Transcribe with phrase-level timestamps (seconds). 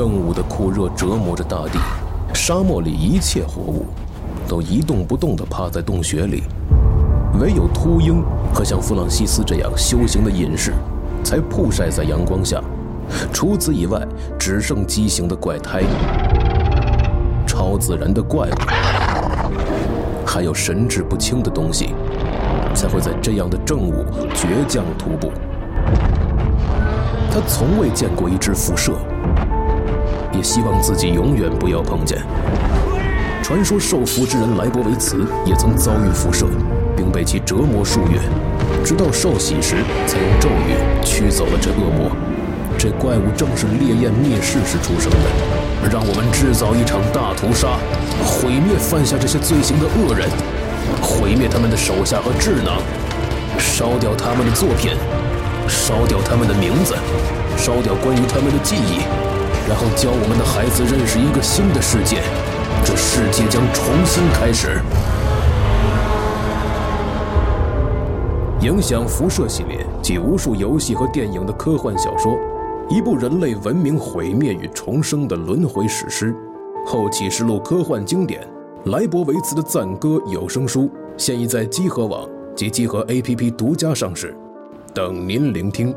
[0.00, 1.78] 正午的酷热折磨着大地，
[2.32, 3.84] 沙漠里一切活物
[4.48, 6.42] 都一动不动地趴在洞穴里，
[7.38, 8.24] 唯有秃鹰
[8.54, 10.72] 和像弗朗西斯这样修行的隐士，
[11.22, 12.62] 才曝晒在阳光下。
[13.30, 14.00] 除此以外，
[14.38, 15.82] 只剩畸形的怪胎、
[17.46, 18.54] 超自然的怪物，
[20.24, 21.94] 还有神志不清的东西，
[22.74, 25.30] 才会在这样的正午倔强徒步。
[27.30, 28.92] 他从未见过一只辐射，
[30.32, 32.18] 也希望自己永远不要碰见。
[33.42, 36.46] 传说受福之人莱博维茨也曾遭遇辐射，
[36.96, 38.20] 并被其折磨数月，
[38.84, 39.76] 直到受洗时
[40.06, 42.10] 才用咒语驱走了这恶魔。
[42.78, 45.90] 这怪物正是烈焰灭世时出生的。
[45.90, 47.80] 让我们制造一场大屠杀，
[48.22, 50.28] 毁灭犯下这些罪行的恶人，
[51.00, 52.80] 毁灭他们的手下和智囊，
[53.58, 54.92] 烧掉他们的作品，
[55.66, 56.94] 烧掉他们的名字，
[57.56, 59.00] 烧掉关于他们的记忆，
[59.70, 62.20] 然后教我们的孩子认识一个新的世界。
[62.84, 64.80] 这世界将重新开始。
[68.62, 72.36] 影响辐射系列及无数游戏和电影的科幻小说，
[72.88, 76.34] 一部人类文明毁灭与重生的轮回史诗，
[76.84, 78.44] 后启示录科幻经典，
[78.86, 84.36] 莱博维茨的赞歌有声书现已在积禾网及积禾 APP 独家上市，
[84.92, 85.94] 等您聆听。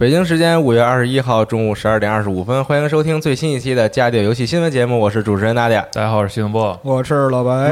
[0.00, 5.74] 北京时间五月二十一号中午十二点二十五分，欢迎收听最新一期的《家电游戏新闻节目》，我是主持人娜姐。
[5.92, 6.80] 大家好，我是徐永波。
[6.82, 7.70] 我是老白，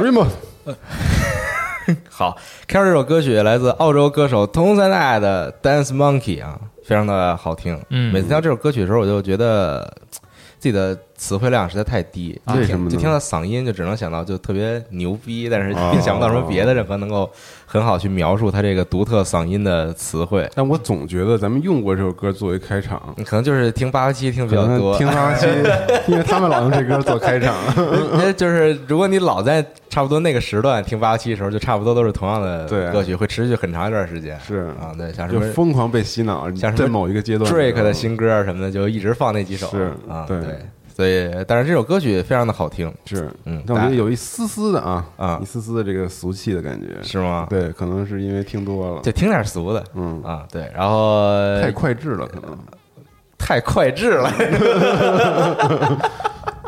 [2.11, 2.37] 好，
[2.67, 7.81] 开始这首歌曲来自澳洲歌手通塞奈的《Dance Monkey》啊，非常的好听。
[7.89, 10.19] 嗯每次听到这首歌曲的时候，我就觉得嘖
[10.59, 17.31] 自己的词汇量实在太低，就为什么呢听就听到嗓音就只能想到就特别牛逼，但是并 想不到什么别的任何能够
[17.71, 20.49] 很好去描述他这个独特嗓音的词汇。
[20.55, 25.47] 但我总觉得咱们用过这首歌作为开场，可能就是听八八七听比较多，听八七，
[26.09, 27.55] 因为他们老用这歌做开场。
[27.77, 34.39] 呃 就是如果你老在差不多那个时段听八七的时候，就差不多都是同样的歌曲，会持续很长一段时间。
[34.41, 39.69] 是啊，对，像什就么疯狂被洗脑，像什么某一个阶段 Drake 的新歌啊什么的，就一直放那几首。
[39.69, 40.59] 是啊，对对，
[40.99, 51.31] 所以但是这首歌曲非常的好听，是，嗯但我觉得有一丝丝的啊啊一丝丝的这个俗气的感觉，是吗？，对，可能是因为听多了，就听点俗的嗯，啊，对，然后
[51.63, 52.59] 太快智了，可能
[53.39, 54.29] 太快智了，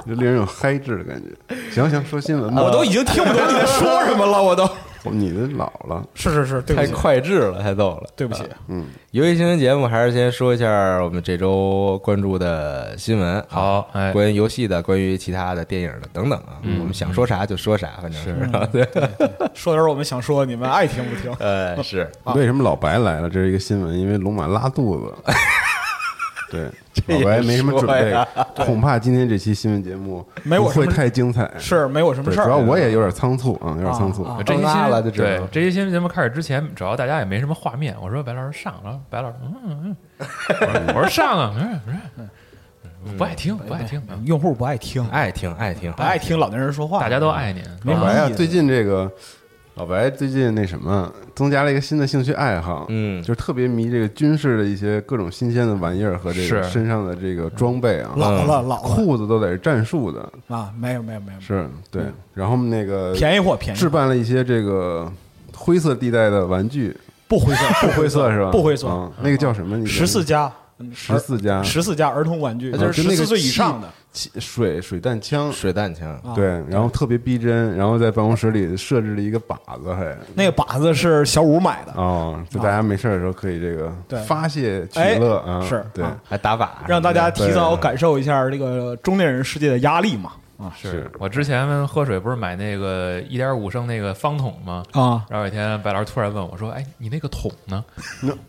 [0.07, 1.57] 就令人有嗨智的感觉。
[1.73, 4.65] 行行，说新闻吧，我都已经听不懂你在说什么了，我都
[5.11, 8.09] 你的老了，是是是，对太快智了，太逗了。
[8.15, 13.41] 对不起，嗯，游戏新闻节目还是先说一下我们这周关注的新闻。
[13.41, 18.35] 啊好，哎，关于游戏的，关于其他的电影的等等啊，我们想说啥就说啥，反正是
[18.73, 18.87] 对，
[19.55, 21.33] 说点我们想说，你们爱听不听？
[21.39, 23.31] 呃， 是为什么老白来了？
[23.31, 25.15] 这是一个新闻，因为龙马拉肚子。
[26.51, 26.65] 对，
[27.19, 28.15] 老白没什么准备，
[28.65, 31.51] 恐怕今天这期新闻节目不会没我会太精彩。
[31.59, 32.45] 是没我什么，事儿。
[32.45, 34.25] 主要我也有点仓促啊，有点仓促。
[34.25, 37.95] 啊啊这期拉新了就知道对这期新闻节目开始之前，主要大家也没什么画面。
[38.03, 42.29] 我说白老师上然后，白老师嗯嗯嗯， 我说上啊，嗯嗯
[43.07, 47.63] 嗯，不爱听不爱听，嗯用户不爱听，爱听爱听，不爱听老年人说话，大家都爱您。
[47.85, 49.11] 没老白啊，最近这个
[49.81, 62.03] 老白最近那什么，增加了一个新的兴趣爱好，嗯就是特别迷这个军事的一些各种新鲜的玩意儿和这个身上的这个装备啊，老了老了裤子都得是战术的，啊，没有没有没有，是对。
[62.35, 65.11] 然后那个便宜货便宜置，办了一些这个
[65.57, 66.95] 灰色地带的玩具，
[67.27, 68.51] 不灰色不灰色是吧？
[68.51, 69.79] 不灰色啊，那个叫什么？
[69.79, 70.53] 你十四加
[70.95, 83.93] 十四家十四家儿童玩具，就是十四岁以上的气水水弹枪，水弹枪，啊对，然后特别逼真，然后在办公室里设置了一个靶子，还那个靶子是小五买的，哦，就大家没事儿的时候可以这个
[84.25, 90.33] 发泄取哎乐啊，是对，啊还打靶，让大家提早感受一下这个中年人世界的压力嘛。
[90.59, 94.83] 啊是我之前喝水不是买那个一点五升那个方桶吗？
[94.93, 97.83] 啊，然后有一天白老师突然问我说：“哎，你那个桶呢？”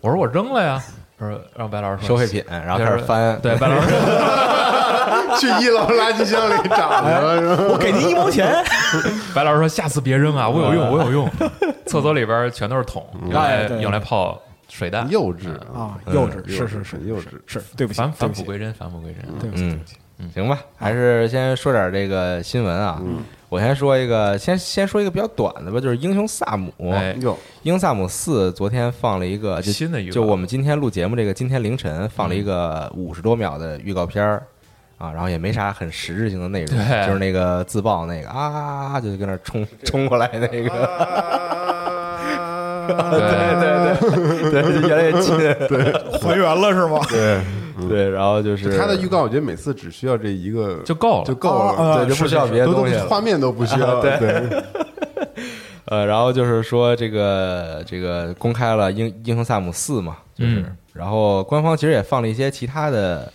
[0.01, 0.83] 我说：“我扔了呀。”
[1.21, 8.51] 他说：“让白老师收废品，然后开始翻，对，白老师说 去一楼垃圾箱里找去了，我给您一毛钱。
[9.35, 11.29] 白老师说：“下次别扔啊，我有用，我有用。
[11.85, 15.07] ”厕所里边全都是桶，用来哎用来泡水弹。
[15.11, 19.21] 幼稚啊，嗯幼稚，是是是幼稚是，对不起，返对不起，返璞归真，返璞归真。
[19.39, 19.95] 对不起，对嗯不起。
[20.33, 23.01] 行吧，还是先说点这个新闻啊。
[23.49, 26.71] 我先说一个，先先说一个比较短的吧，就是《英雄萨姆》。
[27.63, 30.13] 英雄萨姆四》昨天放了一个就新的预告。
[30.13, 34.43] 就我们今天录节目这个今天凌晨放了一个五十多秒的预告片儿
[34.97, 40.69] 啊，然后也没啥很实质性的内容，就是那个自爆那个啊，就跟那冲冲过来那个，
[43.11, 43.51] 对。
[44.51, 45.91] 对，对越来越近， 对。
[46.21, 46.99] 还原了是吗？
[47.09, 47.41] 对，
[47.87, 51.25] 对，然后就是他的预告，我觉得每次只需要这一个就够了。
[51.25, 52.95] 就够啊了，对，就不需要别的东西。
[53.07, 54.17] 画面都不需要，对，
[55.85, 60.77] 呃，然后就是说这个这个公开了英英雄萨姆四嘛，就是，嗯。
[60.93, 63.31] 然后官方其实也放了一些其他的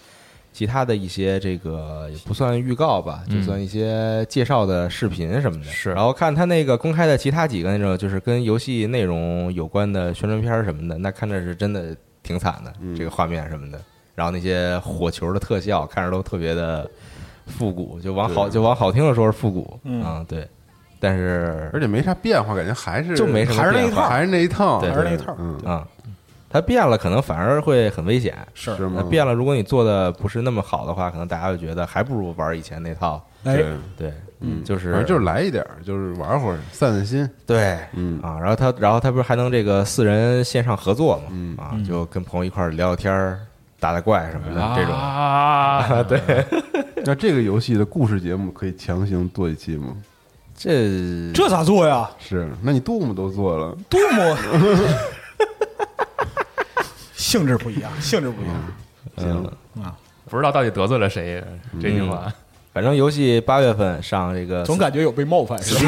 [0.52, 5.70] 其他的一些这个也不算预告吧，就嗯算一些介绍的视频什么的。
[5.70, 5.92] 是。
[5.92, 13.78] 然后看他那个公开的其他几个那种就是跟游戏内容有关的宣传片儿什么的，那看着是真的挺惨的，这个画面什么的。
[14.16, 16.90] 然后那些火球的特效看着都特别的
[17.46, 20.02] 复古，就往好就往好听的说是复古，嗯。
[20.02, 20.48] 啊对，
[20.98, 24.02] 但是而且没啥变化，感觉还是就没什么还是那一变化。
[24.02, 25.86] 套还是那一套，对还是那一套嗯，啊，
[26.48, 28.34] 它变了可能反而会很危险。
[28.54, 28.74] 是。
[28.76, 29.04] 是吗？
[29.08, 33.22] 变了，如果你做的不是那么好的话，可能大家会觉得还不如玩以前那套。
[33.44, 33.56] 哎。
[33.56, 33.66] 对，
[33.96, 38.18] 对，嗯，就是反正就是来一点儿，就是玩会儿，散散心，对，嗯。
[38.22, 41.24] 啊，然后他，然后他不是还能这个四人线上合作嘛？
[41.30, 41.56] 嗯。
[41.58, 43.40] 啊，就跟朋友一块儿聊聊天儿、
[43.86, 44.92] 打打怪什么的这种。
[44.92, 46.20] 啊， 对，
[47.04, 49.94] 那这个游戏的故事节目可以强行做一期吗？
[50.56, 52.10] 这这咋做呀？
[52.18, 54.36] 是，那你杜牧都做了，杜牧，
[57.14, 58.56] 性质不一样，性质不一样
[59.18, 59.44] 嗯，
[59.84, 59.94] 啊！
[60.28, 61.40] 不知道到底得罪了谁
[61.80, 62.32] 这句话。
[62.72, 65.80] 反正游戏八月份上这个总感觉有被冒犯，是吧？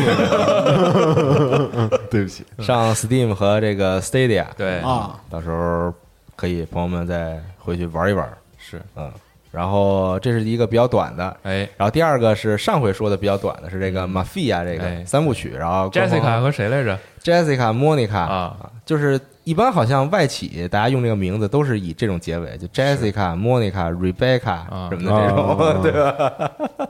[2.09, 5.93] 对不起，上 Steam 和这个 Stadia，对啊，到时候
[6.39, 8.29] 可以朋友们再回去玩一玩。
[8.57, 9.11] 是，嗯，
[9.51, 11.69] 然后这是一个比较短的，哎。
[11.77, 15.01] 然后第二个是上回说的比较短的是这个 Mafia 这哎。
[15.01, 18.57] 个三部曲，然后，Jessica 和谁来着？Jessica、Monica 啊，
[18.87, 24.89] 就是一般好像外企大家用这个名字都是以这种结尾，就 Jessica、Monica、Rebecca 啊。
[24.93, 26.89] 什么的这种，啊对吧？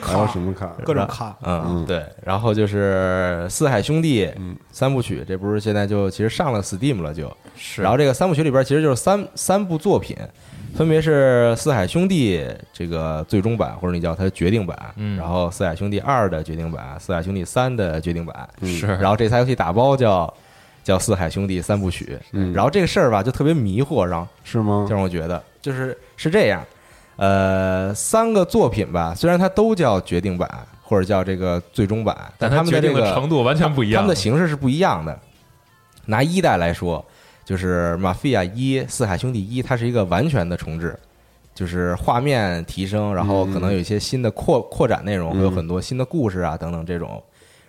[0.00, 0.72] 还有什么卡？
[0.84, 2.04] 各种卡，嗯，嗯对。
[2.24, 7.30] 然后就是四海兄弟嗯三部曲，这不是现在就其实上了 Steam 了就。
[7.54, 10.16] 是然后这个三部曲里边其实就是三三部作品，
[10.74, 20.32] 分别是四海兄弟这个最终版，或者你叫它决定版，嗯然后四海兄弟二的决定版，四海兄弟三的决定版，是，然后这台游戏打包叫
[20.82, 22.18] 叫四海兄弟三部曲。
[22.32, 24.94] 嗯然后这个事儿吧就特别迷惑，让是吗就？
[24.94, 26.64] 让我觉得就是是这样，
[27.22, 30.50] 呃，三个作品吧，虽然它都叫决定版
[30.82, 34.02] 或者叫这个最终版，但但决定他们的这个的程度完全不一样。
[34.02, 35.16] 他们的形式是不一样的。
[36.06, 37.04] 拿一代来说，
[37.44, 40.98] 就是《马菲亚一》《四海兄弟一》，它是一个完全的重置，
[41.54, 47.22] 就是画面提升，然后可能有一些新的扩扩展内容，会有很多新的故事啊等等这种。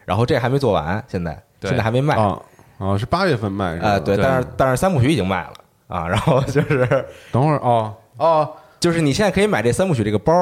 [0.04, 2.42] 然后这还没做完，现在对现在还没卖啊
[2.80, 3.90] 哦，是八月份卖是吧？
[3.90, 5.54] 啊，对，对但是但是三部曲已经卖了
[5.88, 8.52] 啊，然后就是等会儿哦哦，
[8.84, 10.34] 就是你现在可以买这三部曲这个包，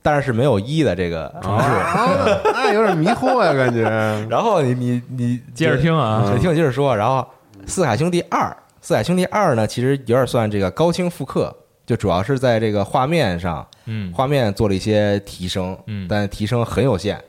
[0.00, 1.64] 但是是没有一的这个重置。
[1.64, 2.08] 啊，
[2.44, 3.82] 那有点迷惑呀，感觉。
[4.30, 7.18] 然后你你你接着听啊，你听我接着说，然后
[7.66, 8.40] 《四海兄弟二》，
[8.80, 11.54] 《四海兄弟二》呢，其实有点算这个高清复刻，
[11.84, 17.22] 就主要是在这个画面上，嗯，画面做了一些提升，嗯但提升很有限。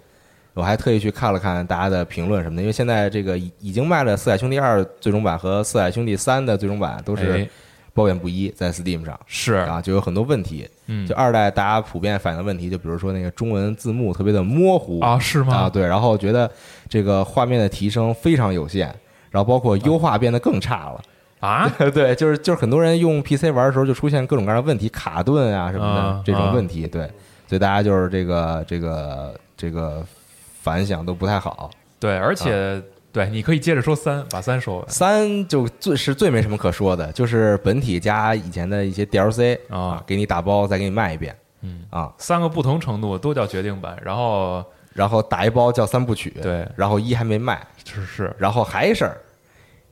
[0.54, 7.50] 我还特意去看了看大家的评论什么的，因为现在这个已已经卖了《四海兄弟二》最终版和《四海兄弟三》的最终版都是哎
[7.94, 10.68] 褒贬不一，在 Steam 上是，啊，就有很多问题。
[10.88, 16.50] 嗯就二代大家普遍反映的问题，就比如说那个中文字幕特别的模糊啊，是吗啊，对，然后觉得
[16.90, 18.94] 这个画面的提升非常有限，
[19.30, 21.02] 然后包括优化变得更差了。
[21.40, 26.86] 啊， 对，就是就是很多人用 PC 玩的时候就出现各种各样的问题，卡顿啊什么的、啊这种问题。
[26.88, 27.10] 对，
[27.48, 30.06] 所以大家就是这个这个这个
[30.62, 31.72] 反响都不太好。
[32.00, 32.82] 对，而且
[33.14, 34.90] 对，你可以接着说三，把三说完。
[34.90, 40.02] 三就最是最没什么可说的，就是本体加以前的一些 DLC 啊。
[40.08, 41.84] 给你打包再给你卖一遍，嗯。
[41.90, 44.64] 啊，三个不同程度都叫决定版，然后
[44.94, 46.68] 然后打一包叫三部曲，对。
[46.76, 48.36] 然后一还没卖，是是。
[48.38, 49.18] 然后还一事儿，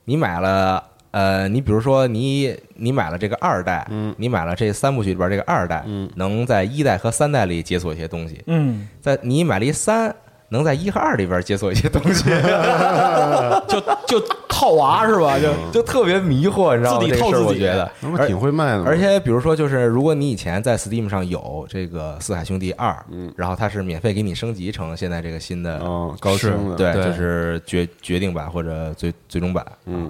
[0.04, 0.82] 你买了。
[1.12, 4.14] 呃，你比如说你你买了这个二代，嗯。
[4.16, 6.08] 你买了这三部曲里边这个二代，嗯。
[6.14, 10.14] 能在一代和三代里解锁一些东西，嗯，在你买了一三，
[10.50, 12.24] 能在一和二里边解锁一些东西，
[13.68, 15.38] 就就套娃是吧？
[15.38, 17.00] 就就特别迷惑，你知道吗？
[17.00, 17.44] 自己套自己。
[17.44, 18.84] 我觉得，挺会卖的？
[18.84, 23.32] 而且比如说，就是如果你以前在 Steam 上有这个《四海兄弟二》，嗯。
[23.36, 29.64] 然后它是免费给你升级成现在这个新的，哦，高清的，对，就是决决定版或者最最终版，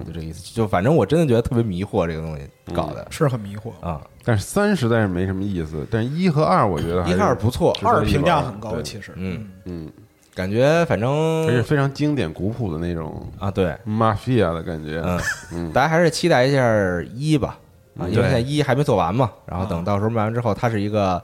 [0.05, 0.53] 就这意思。
[0.53, 2.43] 就反正我真的觉得特别迷惑，这个东西
[2.73, 3.05] 搞的。
[3.11, 3.71] 是很迷惑。
[3.79, 9.89] 啊，但是三实在是没什么意思，但是一和二我觉得还一是和二不错，二评价很高，其实，嗯，嗯，
[10.33, 11.11] 感觉反正
[11.45, 15.19] 而且非常经典古朴的那种啊，对，mafia 的感觉，嗯，
[15.53, 15.71] 嗯。
[15.71, 16.63] 大家还是期待一下
[17.13, 17.57] 一吧，
[17.97, 21.21] 啊，因为现在一还没做完嘛，然后等到时候卖完之后，它是一个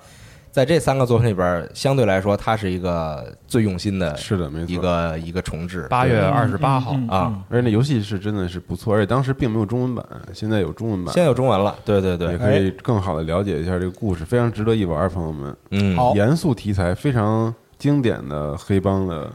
[0.52, 4.74] 在这三个作品里边，相对来说，它是一个最用心的是的，没错。
[4.74, 5.88] 一个一个重置。
[5.90, 6.94] 八月嗯二十八号。
[7.08, 7.40] 啊。
[7.50, 12.34] 而且那游戏是真的是不错，而且当时并没有中文版，现在有中文版，现在有中文了，对对对。
[12.34, 15.56] 也对，可以更好的了解一下这个故事，非常值得一玩，朋友们。
[15.72, 16.14] 嗯，好。
[16.16, 19.32] 严肃题材，非常经典的黑帮的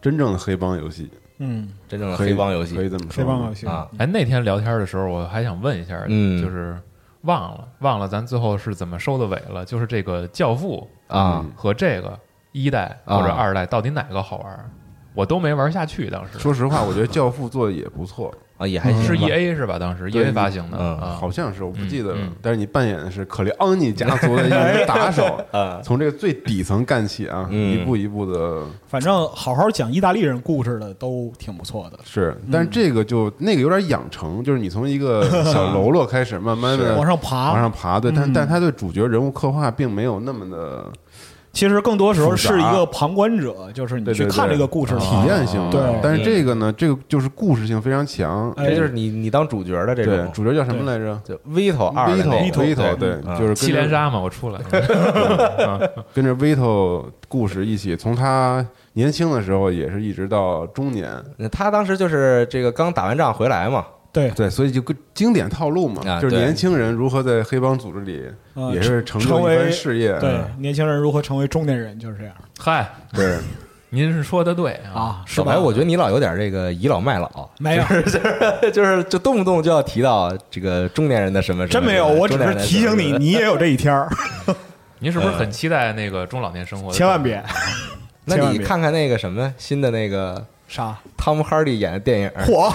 [0.00, 2.74] 真正的黑帮游戏，嗯，真正的黑帮游戏。
[2.76, 3.22] 可以这么说。
[3.22, 3.66] 黑帮游戏。
[3.66, 6.40] 啊，哎，那天聊天的时候，我还想问一下，嗯。
[6.42, 6.78] 就是
[7.22, 12.18] 忘了忘了咱最后是怎么收的尾了，就是这个《教父啊，》和这个
[12.52, 14.70] 一代啊或者二代到底哪个好玩？
[15.20, 16.38] 我都没玩下去，当时。
[16.38, 19.78] 说实话，我觉得《教父》做的也不错，啊也还行，是 E A 是吧？
[19.78, 20.96] 当时 E A 发行的。
[21.20, 22.18] 好像是我不记得了。
[22.40, 27.70] 但是你扮演的是可里昂尼家族的一名 打手， 啊，从这个最底层干起啊，嗯。
[27.74, 31.98] 一步一步的反正好好讲意大利人故事的都挺不错的。
[32.02, 38.32] 是，但是这个就那个有点养成，就是你从一个小喽啰开始，慢慢的 往上爬，往上爬，对，但嗯。
[38.32, 40.86] 但他对主角人物刻画并没有那么的
[41.52, 45.60] 其实更多时候是一个旁观者，就是你去看这个故事体验性。
[45.70, 46.00] 的，对。
[46.02, 51.20] 但是这个呢，这个就是故事性非常强，哎这就是你你当主角的这对，种，主角叫什么来着？
[51.24, 53.38] 就 Vito 二 Vito Vito 对，嗯。
[53.38, 54.60] 就是七连杀嘛，我出来。
[56.14, 61.08] 跟着 Vito 故事一起，从他年轻的时候也是一直到中年，
[61.50, 68.24] 他当时就是这个刚打完仗回来嘛，对，对，所以就个经典套路嘛，就是年轻人如何在黑帮组织里
[68.54, 72.34] 呃也是成就一成为番事业，对，年轻人如何成为中年人就是这样。
[72.58, 73.38] 嗨，对，
[73.90, 77.84] 您是说的对啊，啊，是白，我觉得你老有点这个倚老卖老，没有，
[78.72, 84.08] 就是就动不动就要提到这个中年人的什么，什么真没有，我只是提醒你，，你也有这一天儿，
[84.98, 86.92] 您是不是很期待那个中老年生活？
[86.92, 87.42] 千万别。
[88.24, 92.70] 那你看看那个什么新的那个啥汤姆哈迪演的电影， 火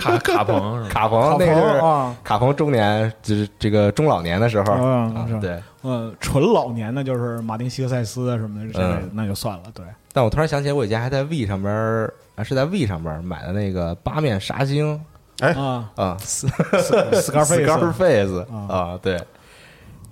[0.00, 0.94] 卡卡彭是吧？
[0.94, 5.62] 卡彭卡那个是卡彭中年，就是这个中老年的时候，嗯，啊对。
[5.82, 9.64] 嗯，纯老年的就是马丁·希克塞斯啊什么的之类的嗯，那就算了。
[9.74, 9.84] 对，
[10.14, 14.98] 但我突然想起来，我以前还在 V 上边儿，啊是在 V 上边儿买的那个八面杀星
[15.40, 19.20] 啊啊，斯，Scarface Scarface 啊啊，对，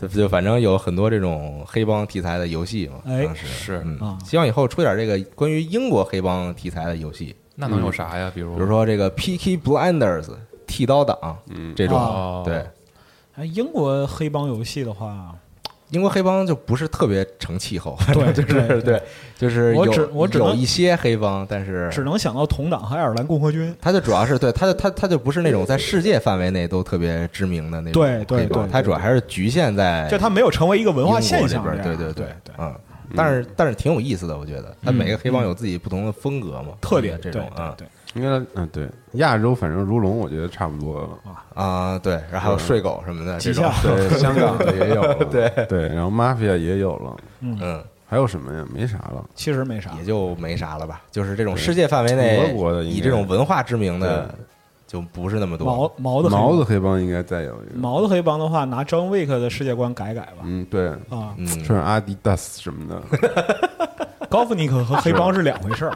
[0.03, 4.19] 就就反正有很多这种黑帮题材的游戏嘛，哎当时是嗯啊。
[4.25, 8.31] 希望以后出点这个关于英国黑帮题材的游戏，那能有啥呀？
[8.35, 10.29] 比如比如说这个 Peaky Blinders
[10.67, 12.65] 剃刀党嗯，这种，哦对，
[13.35, 15.35] 哎，英国黑帮游戏的话，
[15.93, 19.03] 英国黑帮就不是特别成气候，对就是对对，
[19.39, 23.75] 就是我有只我只有一些黑帮，但是只能想到同党和爱尔兰共和军。
[23.81, 32.27] 他就主要是对他就他他就不是那种在世界范围内都特别知名的那种对对黑帮对它主要还是局限在就他没有成为一个文化现象对对对对，
[32.59, 32.75] 嗯，
[33.15, 34.75] 但是但是挺有意思的，我觉得。
[34.83, 37.75] 他每个黑帮有自己不同的风格嘛，特点这种啊。
[37.77, 41.09] 对，应该嗯对，亚洲反正如龙，我觉得差不多了。
[41.55, 43.65] 啊对，然后还有睡狗什么的这极种。
[43.65, 45.51] 下，对， 香港的也有了， 对。
[45.67, 48.65] 对，然后 mafia 也有了，嗯，还有什么呀？
[48.73, 49.25] 没啥了。
[49.35, 49.91] 其实没啥。
[49.99, 50.05] 也。
[50.05, 54.35] 就没啥了吧，就是这种世界范围内俄国的以这种文化知名的
[54.87, 55.67] 就不是那么多。
[55.67, 57.79] 毛毛的黑毛子帮黑帮应该再有一个。
[57.79, 60.43] 毛的黑帮的话，拿 John Wick 的世界观改改吧。
[60.45, 63.03] 嗯，对，啊，嗯，穿上阿迪达斯什么的，
[64.33, 65.93] 高夫尼克和黑帮是两回事儿。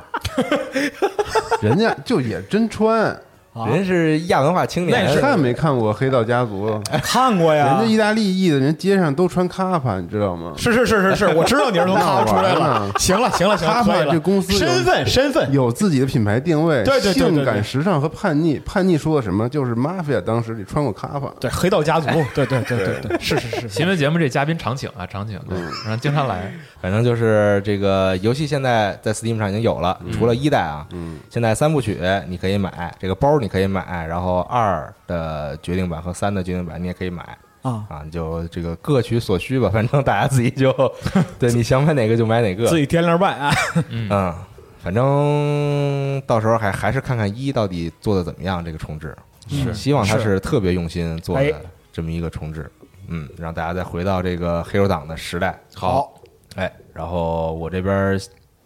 [1.62, 3.18] 人家就也真穿，
[3.64, 6.68] 人是亚文化青年，看没看过《黑道家族》？
[7.02, 10.52] 看过呀人家，意大利裔的人街上都穿卡帕，你知道吗？
[10.56, 12.92] 是是是是是，我知道你是从卡出来那玩意了。
[12.98, 18.58] 行了行了行了，卡帕这公司身份身份有自己的品牌定位，对对对性感、时尚和叛逆。
[18.66, 19.48] 叛逆说的什么？
[19.48, 26.52] 就是 mafia 当时你穿过卡帕，对黑道家族，对对对对对，是是是是， 新闻节目这嘉宾常请啊，常请，对，然后经常来。
[26.80, 31.98] 反正就是这个游戏现在在 Steam 上已经有了，除了一代啊，嗯，现在三部曲
[32.28, 37.22] 你可以买，这个包你可以买，然后二的决定版和三的决定版你也可以买。
[37.62, 40.72] 啊，啊，你就这个各取所需吧，反正大家自己就
[41.36, 42.66] 对你想买哪个就买哪个。
[42.66, 43.52] 自，己掂量办啊。
[43.88, 44.34] 嗯，
[44.78, 49.16] 反正到时候还还是看看一到底做的怎么样，这个重置，
[49.48, 51.60] 是希望它是是特别用心做哎的
[51.92, 52.70] 这么一个重置，
[53.08, 55.58] 嗯，让大家再回到这个黑手党的时代。
[55.74, 56.14] 好，
[56.54, 58.16] 哎，然后我这边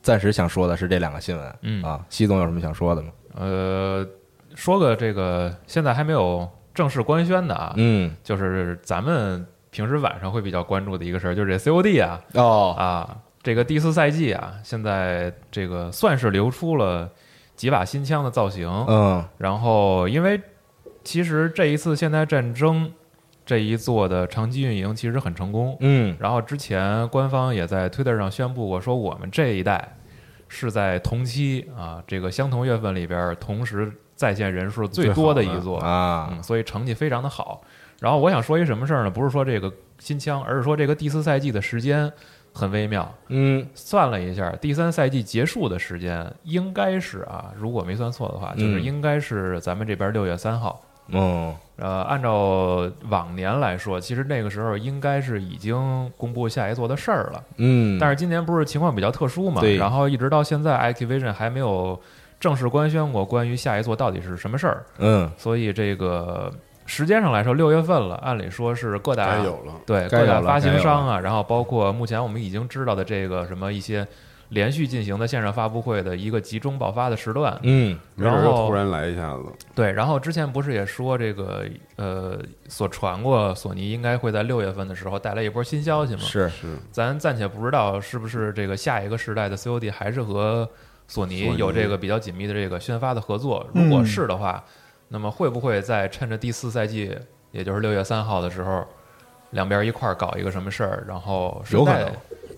[0.03, 1.83] 暂时想说的是这两个新闻，嗯。
[1.83, 3.09] 啊，西总有什么想说的吗？
[3.35, 4.07] 呃，
[4.55, 12.21] 说个这个现在还没有正式官宣的啊，嗯，就是咱们平时晚上会比较关注的一个事儿，就是这 COD 啊。
[12.35, 17.11] 哦，啊，这个第四赛季啊，现在这个算是流出了
[17.57, 19.25] 几把新枪的造型，嗯。
[19.39, 20.41] 然后因为
[21.05, 22.91] 其实这一次现代战争
[23.47, 26.17] 这一做的长期运营其实很成功，嗯。
[26.19, 29.97] 然后之前官方也在推特上宣布过，说我们这一代
[30.49, 37.63] 是在同期啊这个相同月份里边同时在线人数最多的一座啊嗯，所以成绩非常的好。
[38.01, 39.11] 然后我想说一什么事儿呢？
[39.11, 42.13] 不是说这个新枪，而是说这个第四赛季的时间
[42.53, 43.11] 很微妙。
[43.29, 50.83] 嗯算了一下，第三赛季结束的时间应该是啊，如果没算错的话，就是嗯应该是咱们这边六月三号。
[51.13, 57.43] 嗯呃，按照往年来说，其实那个时候应该是已经公布下一座的事儿了。
[57.57, 61.99] 嗯，但是今年不是情况比较特殊嘛，对然后一直到现在，Activision 还没有
[62.41, 65.31] 正式官宣过关于下一座到底是什么事儿，嗯。
[65.37, 66.51] 所以这个
[66.87, 69.75] 时间上来说，六月份了，按理说是各大有了。
[69.87, 74.09] 对各大发行商啊，然后包括目前我们已经知道的这个什么一些
[74.49, 77.97] 连续进行的线上发布会的一个集中爆发的时段，嗯。
[78.17, 79.45] 然后突然来一下子，
[79.75, 81.65] 对，然后之前不是也说这个
[81.97, 86.21] 呃，所传过索尼应该会在六月份的时候带来一波新消息吗？
[86.23, 86.49] 是。
[86.49, 90.69] 是咱暂且不知道是不是这个下一个时代的 COD 还是和
[91.11, 93.67] 索尼有这个比较紧密的这个宣发的合作。
[93.75, 94.65] 嗯如果是的话，
[95.09, 97.19] 那么会不会在趁着第四赛季，
[97.51, 98.87] 也就是六月三号的时候，
[99.51, 102.09] 两边一块儿搞一个什么事儿，然后有可能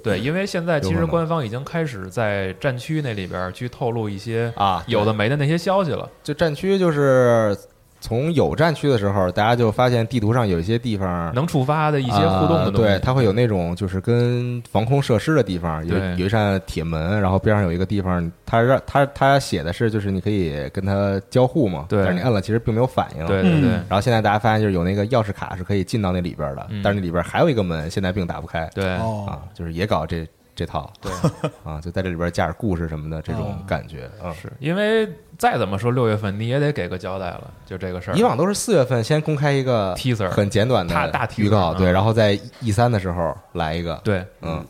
[0.05, 6.07] 对，因为现在其实官方已经开始在战区那里边儿去透露一些啊，有的没的那些消息了。
[6.23, 7.57] 就战区就是
[8.03, 22.03] 从有战区的时候，大家就发现地图上有一些地方能触发的一些互动的东西，啊对，它会有那种就是跟防空设施的地方有有一扇铁门，然后边上有一个地方，它让它它写的是就是你可以跟它交互嘛，对。
[22.03, 23.71] 但是你摁了其实并没有反应，对对对。
[23.71, 23.85] 嗯。
[23.89, 26.83] 然后现在大家发现就是有那个钥匙卡是可以进到那里边的，嗯。
[26.83, 28.69] 但是那里边还有一个门现在并打不开。
[28.75, 28.97] 对。
[28.97, 29.27] 哦。
[29.29, 30.27] 啊，就是也搞这
[30.63, 31.11] 这套对，
[31.65, 34.33] 啊，就在这里边加点故事什么的这种哦感觉啊。
[34.41, 38.15] 是因为再怎么说六月份你也得给个交代了，就这个事儿。
[38.15, 44.65] 以往都是四月份先公开一个 teaser 很简短大大的预告，对，嗯然后在 E 三的时候来一个，对，嗯，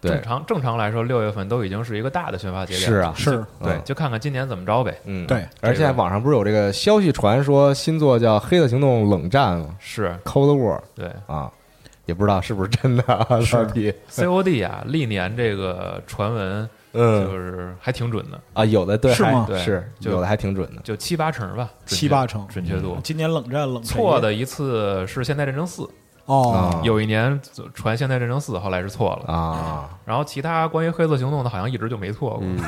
[0.00, 2.86] 对正，常正常来说，六月份都已经是一个大的宣发节点。
[2.88, 3.30] 是啊，是
[3.62, 4.96] 对，嗯就看看今年怎么着呗。
[5.06, 5.38] 嗯，对。
[5.60, 11.50] 而且现在网上不是有这个消息传说新作叫《黑色行动：冷战》吗是，？Cold War 对啊，
[12.06, 17.26] 也不知道是不是真的啊，到底，COD 啊，历年这个传闻嗯。
[17.26, 19.44] 就是还挺准的，啊，有的对，还是吗？
[19.46, 22.46] 对是就有的还挺准的，就七八成吧，准确七八成。
[22.48, 22.96] 准确度。
[23.02, 25.82] 今年冷战冷谁错的一次是《现代战争四》，
[26.26, 26.52] 哦。
[26.52, 27.38] 啊，有一年
[27.74, 29.34] 传《现代战争四》，后来是错了。
[29.34, 32.40] 啊，然后其他关于黑色行动的，好像一直就没错过。
[32.42, 32.58] 嗯，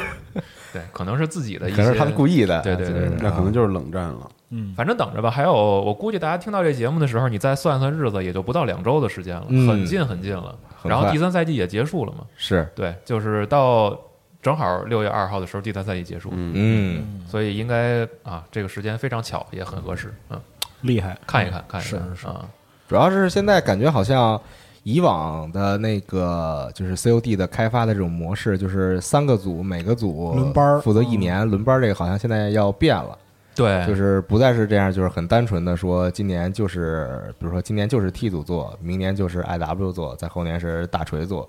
[0.72, 4.30] 对，可能是自己的一些，可能是他们故意的，对对对就是那可能就是冷战了。
[4.50, 5.30] 嗯，反正等着吧。
[5.30, 10.54] 还有，我估计大家听到这节目的时候，你再算算日子，也就不到两周的时间了，嗯很近很近了。
[10.80, 12.24] 很快然后第三赛季也结束了嘛？
[12.36, 13.98] 是，对，就是到
[14.40, 20.14] 正好六月二号的时候，第三赛季结束，嗯，嗯，所以应该啊，这个时间非常巧，也很合适。
[20.30, 20.40] 嗯，
[20.82, 22.44] 厉害，看一看，看一看是是啊，
[22.88, 24.40] 主要是现在感觉好像。
[24.84, 33.18] 以往的那个就是 COD 的开发的这种模式，就是三个组，每个组轮班儿负责一年，轮班儿这个好像现在要变了。
[33.58, 41.48] 对，就是不再是这样，就是很单纯的说，今年就是，比如说今年就是 T 组做，明年就是 IW 做，在后年是大锤做。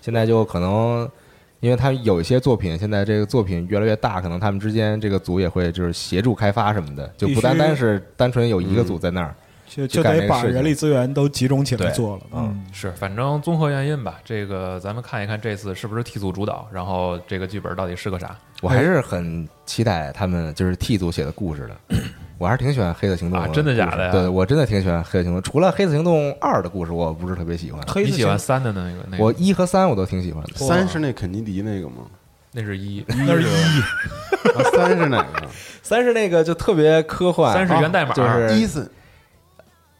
[0.00, 1.06] 现在就可能，
[1.60, 9.34] 因为他们有一些作品，现在这个作品越来越大，可能他们之间这个组也会就是协助开发什么的，就不单单是单纯有一个组在那儿，
[9.74, 12.22] 就就得把人力资源都集中起来做了。
[12.32, 14.20] 嗯嗯，是，反正综合原因吧。
[14.24, 18.36] 这个咱们看一看这次是不是 T 组主导，然后这个剧本到底是个啥？
[18.62, 21.96] 我还是很期待他们就是 T 组写的故事的。
[22.38, 27.80] 我还是挺喜欢《黑色行动》啊真的假的呀对，我真的挺喜欢《黑色行动》，除了《黑色行动二》的故事，我不是特别喜欢。
[27.80, 29.24] 你喜欢黑色行三的那个那个？
[29.24, 30.52] 我一和三我都挺喜欢的。
[30.54, 32.02] 三是那肯尼迪那个吗？
[32.52, 35.48] 那是一，那是一，啊三是哪个？
[35.82, 38.88] 三是那个就特别科幻，三是源代码啊就是伊森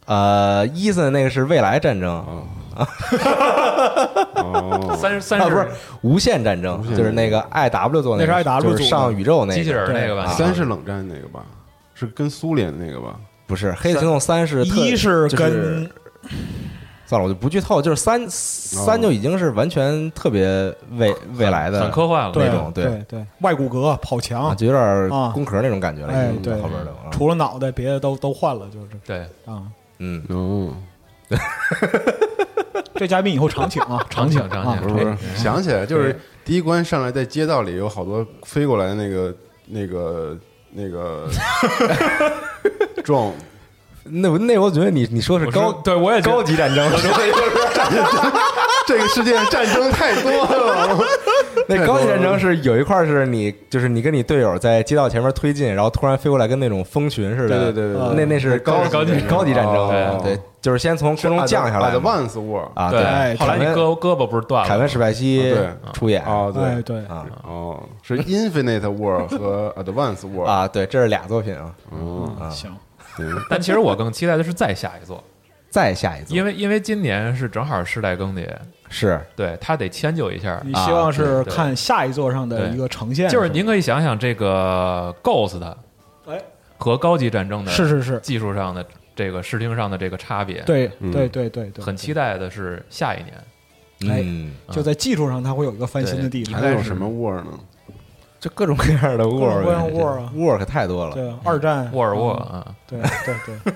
[0.06, 2.42] 呃，伊森那个是未来战争，哦。
[4.34, 5.68] 哦，三三啊，不是是
[6.02, 6.82] 无限战争。
[6.96, 9.54] 就是那个 I W 做那是个 IW 就是上宇宙那个。
[9.54, 10.24] 机器人那个吧？
[10.24, 10.32] 啊。
[10.32, 11.44] 三是冷战那个吧？
[11.94, 13.14] 是跟苏联那个吧？
[13.46, 15.88] 不是《黑色行动三》是一是跟
[17.06, 22.32] 算了，我就不剧透，就是三三就已经是完全特别未未来的很科幻了。
[22.34, 22.86] 那种对。
[22.86, 25.30] 对对外骨骼跑啊，墙，就有点啊。
[25.32, 26.54] 工壳那种感觉了，哎对。
[26.54, 27.06] 后边的啊。
[27.12, 28.88] 除了脑袋别的都都换了，就是。
[29.06, 29.62] 对，啊。
[29.98, 30.74] 嗯，哦，
[32.96, 35.04] 这嘉宾以后常请啊， 常请请常请啊不是？
[35.04, 39.34] 不是，想起来就是第一关上来在街道里有好多飞过来的那个
[39.66, 40.36] 那个
[40.72, 41.28] 那个
[43.04, 43.32] 撞
[44.04, 46.90] 那我那我觉得你你说是我高说对我也高级战争，
[48.86, 50.98] 这个世界战争太多了，
[51.68, 64.68] 那高级战争是有一块是你就是你跟你队友在街道前面推进，然后突然飞过来跟那种蜂群似的，对对对对那那是高高级高级战争，哦对，就是先从空中降下来的嘛 Once War 啊，对哎，后来你凯文胳胳膊不是断了？
[64.68, 72.70] 凯文史派西对出演哦对哎对，啊哦是 Infinite War 和 Advance War 啊，对，这是俩作品啊，嗯啊行，
[73.16, 75.22] 对但其实我更期待的是再下一座，
[75.74, 78.48] 再下一座因为因为今年是正好世代更迭，
[78.88, 79.20] 是。
[79.34, 80.62] 对他得迁就一下。
[80.64, 85.60] 你希望是看下一座上的一个呈现，就是您可以想想这个 Ghost
[86.28, 86.40] 哎。
[86.78, 91.10] 和高级战争的是是是，技术上的这个视听上的这个差别，，对嗯。
[91.10, 93.34] 对对对对，很期待的是下一年。
[94.14, 96.60] 哎嗯，就在技术上它会有一个翻新的地方。
[96.60, 96.68] 还。
[96.68, 97.58] 有什么？War 呢？
[98.38, 100.32] 就各种各样的各种 War，各样 War 啊。
[100.36, 101.90] War 可太多了，对，二战。
[101.92, 102.60] 沃尔沃嗯。
[102.60, 103.34] 啊，对对
[103.64, 103.74] 对，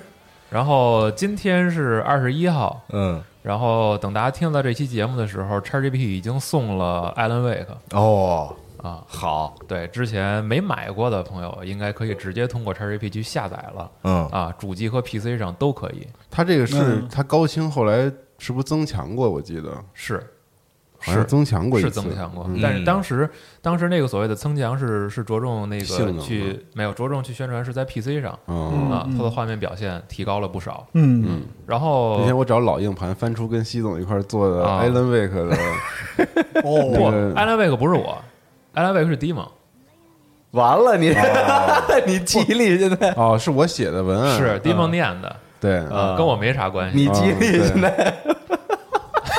[0.50, 13.90] 然后今天是二十一号，嗯，然后等大家听到这期节目的时候，XGP 已经送了艾伦·威克哦，啊，好，对，之前没买过的朋友应该可以直接通过 XGP 去下载了。
[14.04, 16.06] 嗯，啊，主机和 PC 上都可以。
[16.30, 17.08] 它这个是嗯。
[17.10, 19.28] 它高清后来是不是增强过？
[19.28, 19.70] 我记得。
[19.92, 20.22] 是
[21.00, 22.58] 好像增强过一是，增强过，嗯。
[22.62, 23.28] 但是当时
[23.62, 29.16] 当时那个所谓的增强是是着重那个去没有着重去宣传是在 PC 上嗯啊，嗯。
[29.16, 30.86] 它的画面表现提高了不少。
[30.94, 31.42] 嗯，嗯。
[31.66, 34.78] 然后那天我找老硬盘翻出跟西总一块儿做的啊。
[34.78, 35.56] 艾伦威克的，
[36.64, 38.18] 哦，不那个，艾伦·威克不是我，
[38.74, 39.46] 艾伦·威克是 d 蒙，
[40.50, 41.14] 完了你
[42.06, 46.98] 你记忆力现在哦，是我写的文案，是 d 蒙念的，对，啊跟我没啥关系。
[46.98, 47.90] 你记忆力现在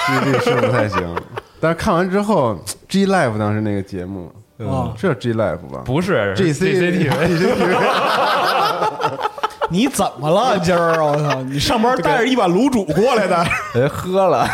[0.07, 1.15] 记忆力是不太行。
[1.59, 5.81] 但是看完之后，G Live 当时那个节目，哦，是叫 G Live 吧？
[5.85, 7.77] 不是 G C GCTV，GCTV
[9.71, 11.03] 你怎么了今儿？
[11.05, 13.45] 我操，你上班带着一碗卤煮过来的？
[13.75, 14.47] 人喝了，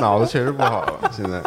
[0.00, 1.42] 脑子确实不好了，现在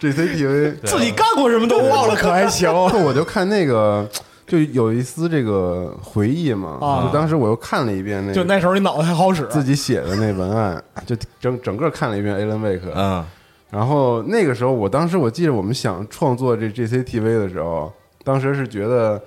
[0.00, 2.70] GCTV 自己干过什么都忘了，可还行？
[2.72, 4.06] 我就看那个，
[4.52, 6.76] 就有一丝这个回忆嘛。
[6.82, 12.92] 啊就当时我又看了一遍那个就那时候你脑子还好使，自己写的那文案，就整整个看了一遍 Alan Wake。
[12.94, 13.24] 嗯
[13.70, 17.90] 然后那个时候，我当时我记得我们想创作这 GCTV 的时候，
[18.22, 19.18] 当时是觉得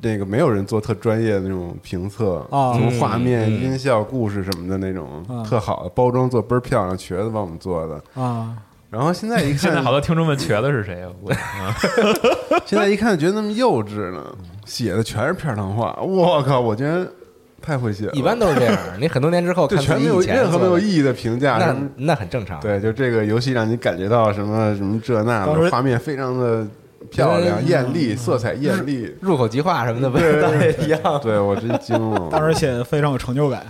[0.00, 8.22] 那个没有人做特专业的那种评测，啊从画面、嗯音效、故事什么的那种、啊特好的包装做倍儿漂亮，瘸子帮我们做的。
[8.22, 8.56] 啊，
[8.94, 11.10] 然后现在一看，现在好多听众问瘸子是谁啊？
[11.20, 11.74] 我啊
[12.64, 14.24] 现在一看觉得那么幼稚呢，
[14.64, 15.98] 写的全是片儿汤话。
[16.00, 17.10] 我靠，我觉得
[17.60, 18.78] 太会写了，一般都是这样。
[19.00, 22.60] 你很多年之后看全没有任何没有意义的评价，那那很正常。
[22.60, 26.64] 对，就这个游戏让你感觉到什么什么这那的，画面非常的
[27.10, 29.14] 漂亮、嗯艳丽，色彩艳丽。
[29.20, 31.20] 入口即化什么的，不对是咱也一样。
[31.22, 33.64] 对我真惊了，当时写的非常有成就感。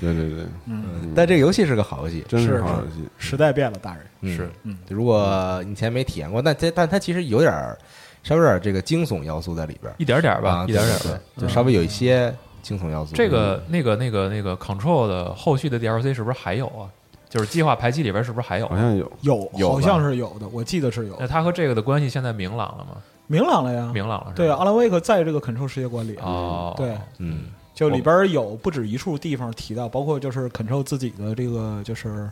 [0.00, 3.08] 对对对，嗯但这个游戏是个好游戏，真是是好游戏。
[3.18, 4.50] 时代变了，大人是。
[4.64, 7.76] 嗯是如果以前没体验过，但这但它其实有点儿
[8.22, 11.20] 稍微有点儿这个惊悚要素在里边儿一点点儿吧啊，，一点点儿吧。
[11.36, 13.14] 就稍微有一些惊悚要素。
[13.14, 16.88] 这个那个那个那个 Control 的后续的 DLC 是不是还有啊？
[17.30, 18.66] 就是计划排期里边是不是还有？
[18.66, 18.70] 啊？
[18.70, 21.16] 好像有，有，有好像是有的，我记得是有。
[21.18, 23.00] 那，它和这个的关系现在明朗了吗？
[23.28, 23.90] 明朗了呀。
[23.94, 27.44] 明朗了，对啊，阿拉威克在这个 Control 世界观里，哦，对，嗯。
[27.72, 32.30] 就里边有不止一处地方提到，包括就是 Control 自己的这个就是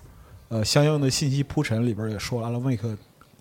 [0.48, 2.94] 呃相应的信息铺陈里边也说了，阿拉维克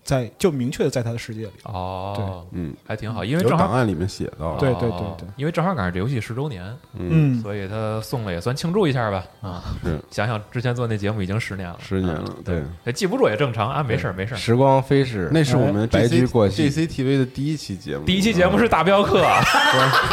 [0.08, 1.52] 在就明确的在他的世界里。
[1.64, 5.28] 哦，嗯，还挺好，因为有正好档案里面写到了，对对哦对。
[5.28, 6.64] 对因为正好赶上这游戏十周年，
[6.98, 9.22] 嗯，所以他送了也算庆祝一下吧。
[9.42, 12.62] 啊，是想想之前做那节目已经十年了，十年了啊，对。
[12.84, 14.38] 对，记不住也正常啊，没事儿没事儿。
[14.38, 16.70] 时光飞逝，那是我们白驹过隙。
[16.70, 19.20] JCTV 的第一期节目，第一期节目是大镖客，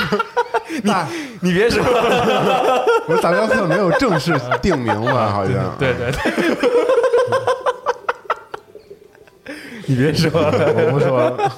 [0.85, 1.07] 大，
[1.39, 1.81] 你别说，
[3.07, 5.31] 不是大镖客没有正式定名吧？
[5.31, 5.73] 好像。
[5.79, 6.59] 对对对，
[9.87, 11.51] 你别说，我不说了，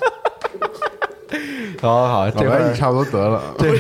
[1.81, 3.73] 好好好，这块儿白你差不多得了这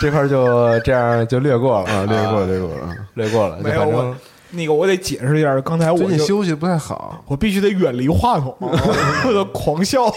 [0.00, 2.96] 这块就这样就略过了啊，略过略过了。
[3.14, 4.16] 略过了，没有我
[4.50, 10.12] 那个我得解释一下，刚才我最近休息不太好，我必须得远离话筒， 我的狂笑。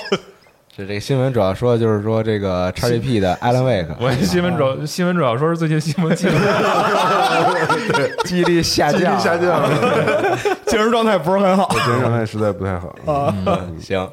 [0.77, 6.35] 是这个新闻主要说的就是说这个 XGP 的 Alan Wake 我新闻主新闻主要说是最近新闻记录
[8.25, 9.67] 记忆力下记忆降，力下降，
[10.67, 12.95] 精神状态不是很好精神状态实在不太好。
[13.11, 13.33] 啊。
[13.79, 14.07] 行，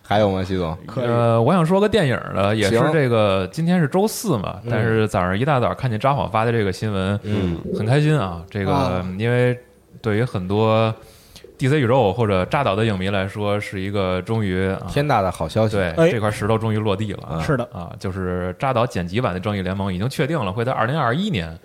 [0.00, 0.78] 还有吗，习总？
[0.86, 8.42] 可以，呃，我想说个电影的，也是这个今天是周四嘛，但是早上一大早看见札幌发的这个新闻，嗯，很开心啊。
[8.48, 9.58] 这个啊因为
[10.00, 10.94] 对于很多
[11.58, 16.10] DC 宇宙或者扎导的影迷来说，是一个终于啊天大的好消息，对哎。
[16.10, 17.40] 这块石头终于落地了啊。
[17.42, 17.64] 是的。
[17.72, 21.58] 啊，就是扎导剪辑版的《正义联盟》已经确定了会在二零二一年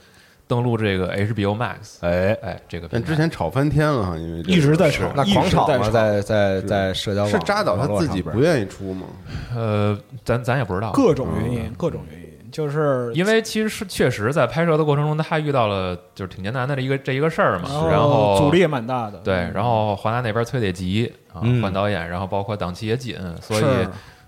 [0.48, 1.98] 登陆这个 HBO Max。
[2.02, 9.08] 哎，哎，这个但之前吵翻天了哈，因为这个一直在吵，那狂炒嘛，在吵在在在社交网是扎导他自己不愿愿意出吗？
[9.56, 10.92] 呃，咱咱也不知道。
[10.92, 12.21] 各种原因，各种原因，
[12.52, 19.20] 就是因为其实是确实在拍摄的过程中，他遇到了就是挺艰难的这一个这一个事儿嘛，然后阻力也蛮大的。
[19.20, 23.64] 对，然后华纳那边催得急啊嗯，换导演，然后包括档期也紧，所以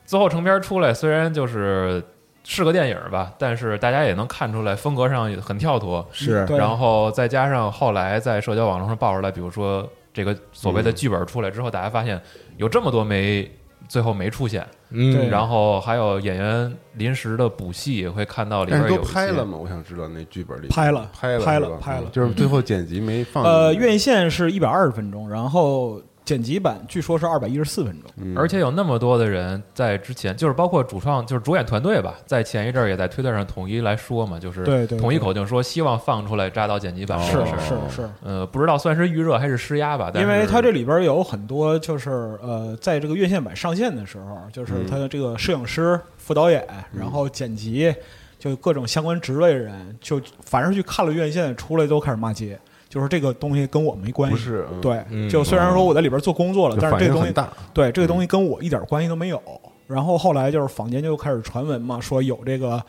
[0.05, 2.01] 最后成片出来，虽然就是
[2.43, 12.21] 是个电影吧，但是大家也能看出来风格上很跳脱，是然后再加上后来在社交网络上爆出来，比如说这个所谓的剧本出来之后，大家发现
[12.57, 13.49] 有这么多没
[13.93, 19.55] 最后没出现，嗯，然后还有演员临时的补戏，会看到里边有都拍了吗？
[19.55, 20.67] 我想知道那剧本里。
[20.67, 22.09] 拍了拍了拍了拍了。
[22.11, 23.43] 就是最后剪辑没放。
[23.43, 28.09] 呃，院线是一百二十分钟，然后剪辑版据说是二百一十四分钟。
[28.17, 28.37] 嗯。
[28.37, 37.89] 而且有那么多的人在之前，就是包括主创，就是主演团队吧，在前一阵儿也在推特上统一来说嘛，就是对对对统一口径说希望放出来扎导剪辑版是这个事儿。
[37.89, 44.87] 是是，呃，不知道算是预热还是施压吧，但是因为它这里边有很多就是呃，在这个院线版上线的时候，就是嗯。
[44.93, 47.91] 它的这个摄影师、副导演，然后剪辑，
[48.37, 52.59] 就各种相关职位的人，就凡是去看了院线出来都开始骂街，
[52.93, 54.37] 就是这个东西跟我没关系。
[54.37, 57.33] 不是，嗯，对，嗯就虽然说我在里边做工作了，就但是这个东西。
[57.73, 59.41] 对这个东西跟我一点关系都没有。
[59.87, 62.79] 然后后来就是坊间就开始传闻嘛，说有这个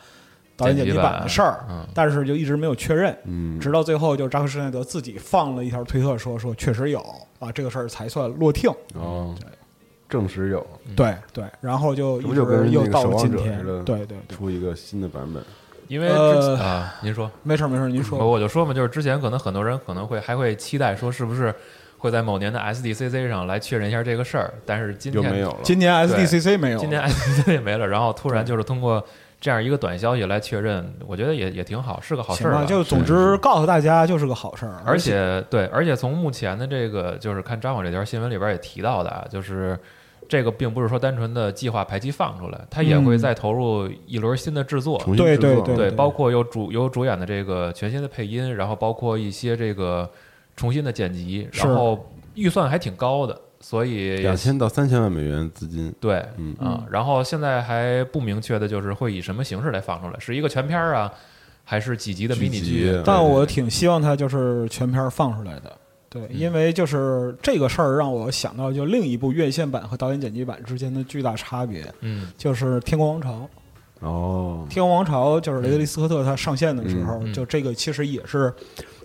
[0.55, 3.17] 导演剪辑版的事儿，嗯但是就一直没有确认。
[3.23, 6.99] 嗯，直到最后，就是扎克施耐德自己放了一条推特说说确实有
[7.39, 8.69] 啊，这个事儿才算落听。
[8.93, 9.33] 哦，
[10.07, 10.65] 证实有
[10.95, 15.43] 对对，然后就一直又到了今天对对，出一个新的版本。
[15.87, 18.25] 因为啊，您说，没事儿没事儿，您说。
[18.25, 21.53] 我就说嘛，就是之前可能很多人可能会还会期待说是不是
[21.97, 25.57] 会在某年的 SDCC 上来确认一下这个事儿，但是今天就没有了。
[25.63, 29.03] 今年 SDCC 没有，今年 SDCC 也没了，然后突然就是通过
[29.39, 32.65] 这样一个短消息来确认，我觉得也也挺好，是个好事行吧，儿吧。
[32.65, 39.77] 就总之告诉大家就是个好事儿，而且对，而且从目前的这个就是看张网这条新闻里边也提到的啊，就是
[40.27, 44.99] 这个并不是说单纯的计划排期放出来，它也会嗯再投入一轮新的制作。
[44.99, 50.09] 重新对对对对，包括有主有主演的这个全新的配音，然后包括一些这个
[50.55, 55.93] 重新的剪辑，然后预算还挺高的，所以两千到三千万美元资金。
[55.99, 61.11] 对，嗯啊，然后现在还不明确的就是会以什么形式来放出来，是一个全片儿啊，
[61.63, 63.01] 还是几集的迷你几剧？
[63.05, 65.71] 但我挺希望它就是全片儿放出来的。
[66.15, 73.31] 对，因为就是这个事儿让我想到，就另一部院线版和导演剪辑版之间的巨大差别，嗯就是《天国王朝》。
[73.99, 78.53] 哦《天国王朝》就是雷德利·斯科特他上线的时候，就这个其实也是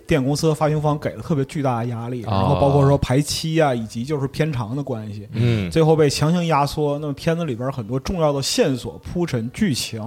[0.05, 6.99] 电影公司和发行方给了特别巨大的压力，哦然后包括说排期啊，以及就是片长的关系，嗯最后被强行压缩。
[6.99, 10.01] 那么片子里边很多重要的线索、铺陈、剧情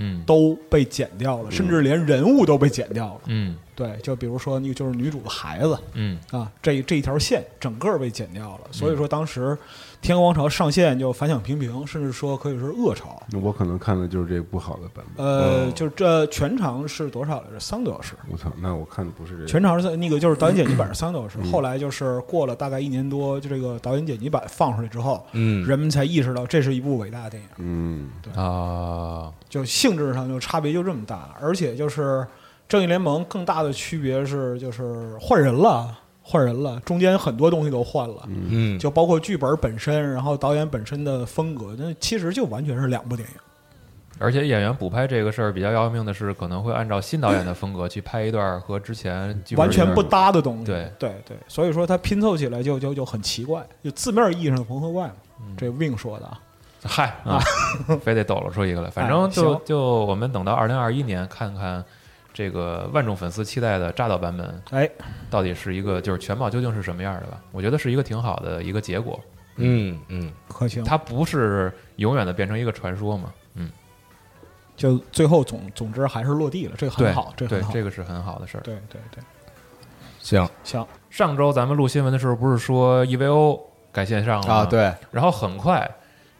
[0.00, 3.20] 嗯都被剪掉了，甚至连人物都被剪掉了。
[3.26, 8.60] 嗯对，就比如说那个就是女主的孩子嗯啊，这这一条线整个被剪掉了。
[8.70, 9.40] 所以说当时
[10.00, 13.22] 《天国王朝》上线就反响平平，甚至说可以说是恶潮。
[13.30, 15.26] 那我可能看的就是这个不好的版本。
[15.26, 17.60] 呃，就是这全长是多少来着？
[17.60, 18.14] 三个多小时。
[18.30, 19.46] 我操，那我看的不是这个。
[19.46, 32.26] 全长是那个就是导演剪辑版是三个多小时，后来就是过了大概一年多，就这个导演剪辑版放出来之后，嗯，人们才意识到这是一部伟大的电影，嗯，对啊，就性质上就差别就这么大，而且就是
[32.66, 35.98] 正义联盟更大的区别是就是换人了，
[36.30, 43.34] 换人了，中间很多东西都换了，嗯，就包括剧本本身，然后导演本身的风格，那其实就完全是两部电影。
[44.20, 50.64] 而且演员补拍这个事儿比较要命的是，可能会按照新导演的风格去拍一段和之前完全不搭的东西。
[50.66, 55.14] 对对对，所以说它拼凑起来就就就很奇怪，就字面意义上的缝合怪嘛。
[55.42, 56.38] 嗯这 Win 说的啊，
[56.84, 57.40] 嗨啊，
[58.04, 58.90] 非得抖搂出一个来。
[58.90, 61.82] 反正哎就行就我们等到二零二一年看看
[62.32, 64.88] 这个万众粉丝期待的炸到版本哎，
[65.28, 67.40] 到底是一个就是全貌究竟是什么样的吧？
[67.52, 69.18] 我觉得是一个挺好的一个结果。
[69.56, 70.82] 嗯嗯，可行。
[70.84, 73.32] 它不是永远的变成一个传说嘛？
[73.54, 73.70] 嗯，
[74.76, 77.60] 就最后总总之还是落地了，这个很好，这个。
[77.60, 78.60] 对这个是很好的事儿。
[78.62, 79.22] 对对对，
[80.18, 83.60] 行行，上周咱们录新闻的时候不是说 EVO
[83.92, 85.90] 改线上了吗啊，，对，然后很快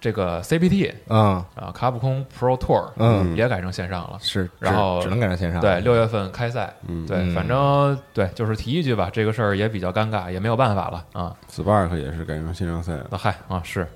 [0.00, 4.18] 这个 CPT 嗯啊，卡普空 Pro Tour 嗯，也改成线上了。
[4.20, 7.04] 是，然后只只能改成线上，对，六月份开赛，嗯。
[7.06, 7.34] 对，嗯。
[7.34, 11.36] 反正对，就是提一句吧，这个事儿也比较尴尬，也没有办法了啊。
[11.50, 13.86] Spark 也是改成线上赛了，那嗨啊，是。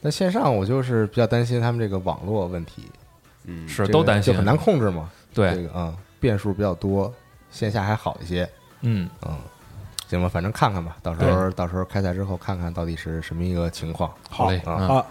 [0.00, 2.90] 那线上我就是比较担心他们这个网络问题，
[3.44, 5.54] 嗯，是这个都担心，就很难控制嘛，对。
[5.54, 7.12] 这，个啊变数比较多，
[7.50, 8.48] 线下还好一些，
[8.80, 9.36] 嗯，嗯，
[10.08, 14.12] 行吧，反正看看吧，到时候到时候开赛之后看看到底是什么一个情况。
[14.28, 14.76] 好嘞，啊。
[14.80, 14.88] 嗯。
[14.88, 15.06] 啊，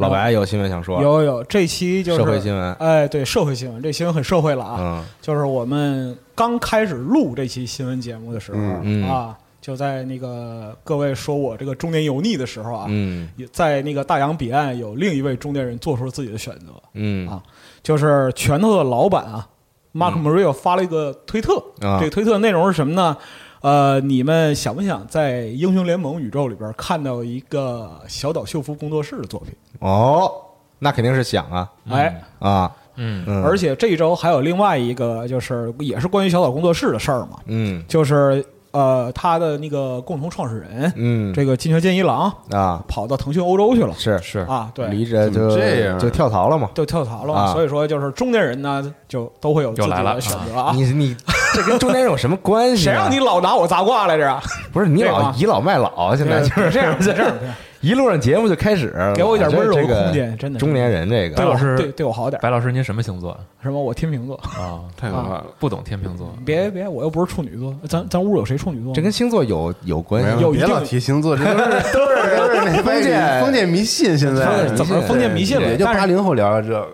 [0.00, 4.76] 老白有新闻想说，有有，这期就是社会新闻，哎，对社会新闻，这新闻很社会了啊。
[4.80, 5.04] 嗯。
[5.20, 8.58] 就是我们刚开始录这期新闻节目的时候、
[9.06, 13.28] 啊，就在那个各位说我这个中年油腻的时候啊，嗯。
[13.52, 17.28] 在那个大洋彼岸有另一位中年人做出了自己的选择，嗯。
[17.28, 17.42] 啊
[17.82, 19.48] 就是拳头的老板啊
[19.94, 21.98] ，Mark Mario 发了一个推特，啊。
[21.98, 23.16] 这个推特内容是什么呢？
[23.60, 29.52] 呃，你们想不想在英雄联盟宇宙里边看到一个小岛秀夫工作室的作品？
[29.80, 30.32] 哦，
[30.78, 31.70] 那肯定是想啊。
[31.90, 33.22] 哎，啊，嗯。
[33.26, 37.84] 嗯，而且这一周还有另外一个，就是也是关于小岛工作室的事儿嘛，嗯。
[37.86, 38.42] 就是
[38.72, 46.68] 呃，他的那个共同创始人，嗯这个金泉健一郎啊跑到腾讯欧洲去了是是啊，对，离职就这样就跳槽了嘛。
[46.74, 47.40] 就跳槽了嘛。
[47.40, 50.72] 啊所以说，就是中年人呢，就都会有自己又来了的选择啊。
[50.74, 51.16] 你你
[51.52, 52.92] 这跟中年人有什么关系啊？
[52.92, 54.40] 谁让你老拿我砸挂来着？
[54.72, 56.14] 不是你老倚老卖老？
[56.14, 62.40] 现在就是这样，这样，这样一路上节目就开始，给我一点温柔这个空间真的中年人这个白老师对对我好点。
[62.42, 63.82] 白老师您什么星座什么？
[63.82, 64.84] 我天秤座，啊？
[64.96, 65.46] 太可怕了。
[65.58, 67.74] 不懂天秤座，别别，我又不是处女座。
[67.88, 68.94] 咱咱屋有谁处女座？
[68.94, 70.38] 这跟星座有有关系吗。
[70.40, 75.66] 有一定别老提星座，这都是 都是都是那封建封建迷信，现在怎么封建迷信了？
[75.66, 76.86] 也就八零后聊聊这个，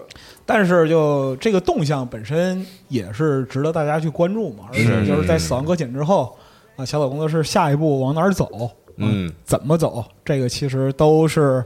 [0.44, 6.36] 但是就这个动向本身也是值得大家去关注嘛，而且是就是在《死亡搁浅》之后
[6.76, 11.64] 啊，小岛工作室下一步往哪儿走，嗯，怎么走，这个其实都是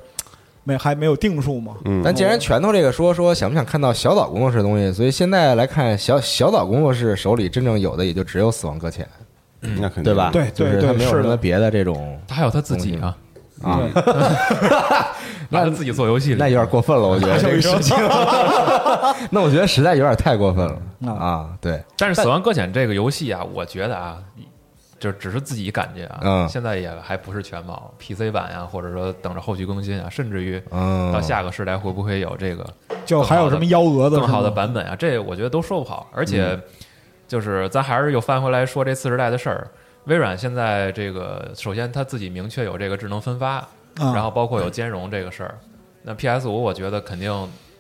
[0.65, 1.77] 没还没有定数嘛。
[1.85, 9.07] 嗯，但既然拳头这个说说想不想看到小岛工作室的东西，所以现在来看小小岛工作室手里真正有的也就只有《死亡搁浅
[9.61, 10.31] 那肯定》，对吧？
[10.33, 13.17] 对对就是他没有对是的什么别的这种他还有他自己啊，
[13.63, 14.03] 啊，对，
[15.51, 17.97] 把他自己做游戏，那有点过分了，我觉得这个事情。
[19.31, 21.51] 那我觉得实在有点太过分了啊啊！
[21.61, 24.17] 对，但是《死亡搁浅》这个游戏啊，我觉得啊，
[25.01, 32.65] 就只是自己感觉啊，嗯现在也还不是全貌，PC 版呀、或者说等着后续更新啊，甚至于嗯，到下个时代会不会有这个
[33.07, 34.95] 就还有什么幺蛾子更好的版本啊？
[34.95, 36.09] 这我觉得都说不好。
[36.13, 36.61] 而嗯且
[37.27, 39.67] 就是咱还是又翻回来说这次时代的事儿，
[40.05, 43.67] 微软现在这个首先它自己明确有这个智能分发，啊
[44.13, 45.59] 然后包括有兼容这个事儿。
[46.03, 47.33] 那 PS 五我觉得肯定，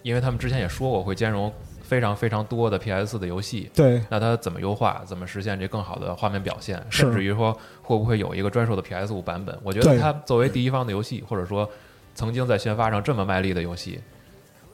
[0.02, 1.52] 因为他们之前也说过会兼容
[1.90, 3.68] 非常非常多的 PS 的游戏。
[3.74, 4.00] 对。
[4.08, 9.58] 那它怎么优化，怎么实现这更好的画面表现，甚至于说会不会有一个专属的 PS 五版本？
[9.64, 11.68] 我觉得它作为第一方的游戏，或者说
[12.14, 13.98] 曾经在宣发上这么卖力的游戏，《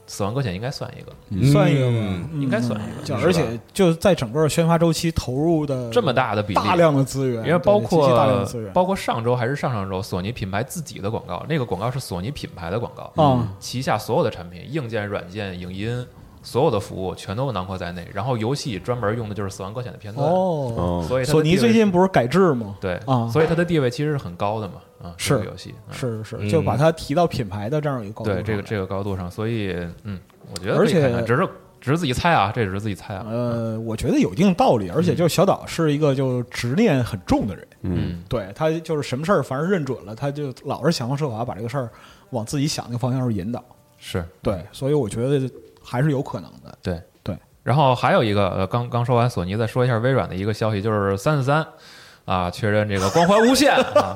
[0.06, 1.86] 死亡搁浅》应该算一个，算一个
[2.34, 16.06] 应该算一个而且就在整个宣发周期投入的这么大的比例，大量的资源，因为包括的资源包括上周还是上上周，索尼品牌自己的广告，那个广告是索尼品牌的广告，嗯，旗下所有的产品，硬件、软件、影音，
[16.46, 18.08] 所有的服务全都囊括在内。
[18.14, 22.76] 然后游戏专门用的就是《死亡搁浅》的片段，哦，哦，所以索尼最近不是改制吗？
[22.80, 23.28] 对啊。
[23.28, 26.48] 所以它的地位其实是很高的嘛，啊，是这个游戏，是是是，嗯。
[26.48, 28.36] 就把它提到品牌的这样一个高度上。
[28.36, 30.20] 对这个这个高度上，所以嗯，
[30.54, 31.48] 我觉得而且只是
[31.80, 41.90] 只是自己猜啊，这只是自己猜啊，呃，我觉得有一定道理，而且就是小岛是一个就执念很重的人，嗯，对他就是什么事儿凡是认准了，他就老是想方设法把这个事儿
[42.30, 43.62] 往自己想那个方向上引导。
[43.98, 44.24] 是。
[44.42, 45.50] 对，所以我觉得
[45.86, 46.76] 还是有可能的。
[46.82, 47.00] 对。
[47.22, 47.38] 对。
[47.62, 51.66] 然后还有一个，呃，刚刚说完索尼，再说一下微软的一个消息，就是三四三
[52.24, 54.14] 啊，确认这个光环无限 啊，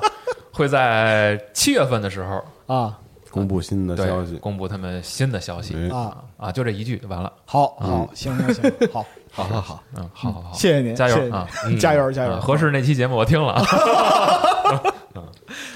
[0.53, 2.97] 会在七月份的时候啊，
[3.29, 5.89] 公布新的消息，公布他们新的消息哎。
[5.95, 7.31] 啊，啊，就这一句就完了。
[7.45, 7.89] 好嗯。
[7.89, 11.47] 好，行行行，好， 好好好，嗯，好好好，谢谢您，加油啊。
[11.79, 12.33] 加油加油！
[12.33, 13.61] 啊合适那期节目我听了，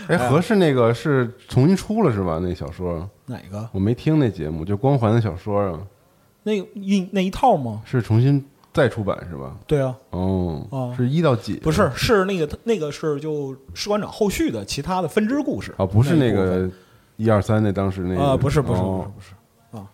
[0.07, 2.39] 哎，合适那个是重新出了是吧？
[2.41, 3.67] 那小说哪个？
[3.71, 5.79] 我没听那节目，就光环的小说啊，
[6.43, 7.81] 那个一那一套吗？
[7.85, 9.55] 是重新再出版是吧？
[9.65, 11.55] 对啊，哦啊，是一到几？
[11.55, 16.75] 不是，是那个那个是就士官长后续的其他的分支故事啊，不是那一部分个
[17.17, 19.87] 一二三那当时那个啊，不是不是不哦是不是啊，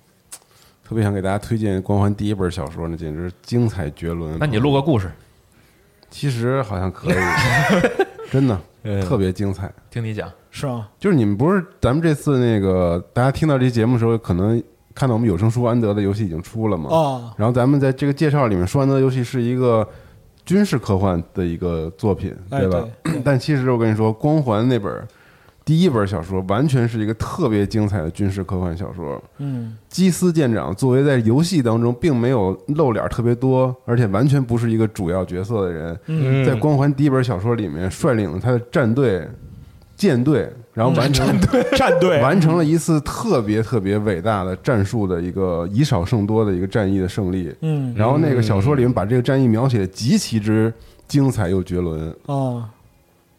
[0.83, 4.37] 特别想给大家推荐光环第一本小说，那简直精彩绝伦。
[4.39, 5.11] 那你录个故事，
[6.09, 7.15] 其实好像可以，
[8.31, 8.59] 真的
[9.07, 9.71] 特别精彩。
[9.89, 10.29] 听你讲。
[10.51, 10.87] 是啊？
[10.99, 14.61] 就是你们不是咱们这次那个大家听到这期节目的时候，可能
[14.93, 16.89] 看到我们有声书安德的游戏已经出了嘛？
[16.95, 19.87] 啊，然后咱们在这个介绍里面说安德游戏是一个
[20.45, 22.85] 军事科幻的一个作品，对吧？
[23.23, 25.07] 但其实我跟你说，光环那本
[25.63, 29.21] 第一本小说完全是一个特别精彩的军事科幻小说。
[29.37, 39.25] 嗯基斯舰长作为在游戏当中并没有露脸特别多，而且完全不是一个主要角色的人，嗯在光环第一本小说里面率领了他的战队、
[40.01, 41.27] 舰队，然后完成
[41.77, 47.53] 战队完成了一次特别特别伟大的战术的一个以少胜多的一个战役的胜利。
[47.61, 50.73] 嗯然后那个小说里面把这个战役描写的极其之
[51.07, 52.09] 精彩又绝伦。
[52.25, 52.67] 啊，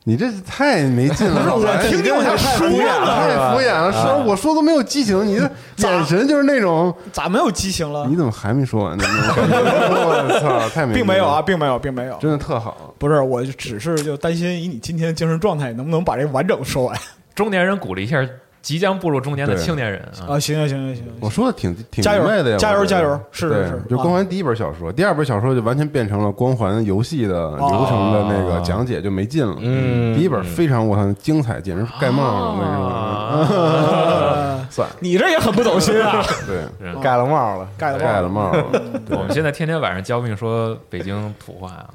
[0.05, 3.93] 你这太没劲了， 不是我听听太说敷衍了，太敷衍了。
[3.93, 8.17] 说我说都没有激情，你的 眼神就是那种，咋没有激情了你？
[8.17, 9.05] 怎么还没说完呢？
[9.07, 12.17] 我操，太没 劲了并没有啊，，并没有，并没有。
[12.21, 12.93] 真的特好。
[12.99, 16.99] 不是，我只是就担心以你今天的精神状态，能不能把这完整说完
[17.35, 18.19] 中年人鼓励一下
[18.63, 20.41] 即将步入中年的青年人啊，啊？
[20.41, 21.05] 行行行行。
[21.05, 29.57] 行我说的挺挺加油明白的呀，加油加油是对是是就啊光环第一本小说，第二本小说就完全变成了光环游戏的流程的那个讲解，就没劲了。
[29.61, 30.17] 嗯。
[30.17, 32.53] 第一本非常我操精彩，简直盖帽了。
[32.53, 32.87] 我跟你说，
[33.57, 34.42] 呃
[34.73, 37.69] 算了，你这也很不走心啊， 对，盖了帽了。
[37.77, 38.81] 盖了盖了帽了。
[39.07, 41.93] 对我们现在天天晚上交病说北京土话啊，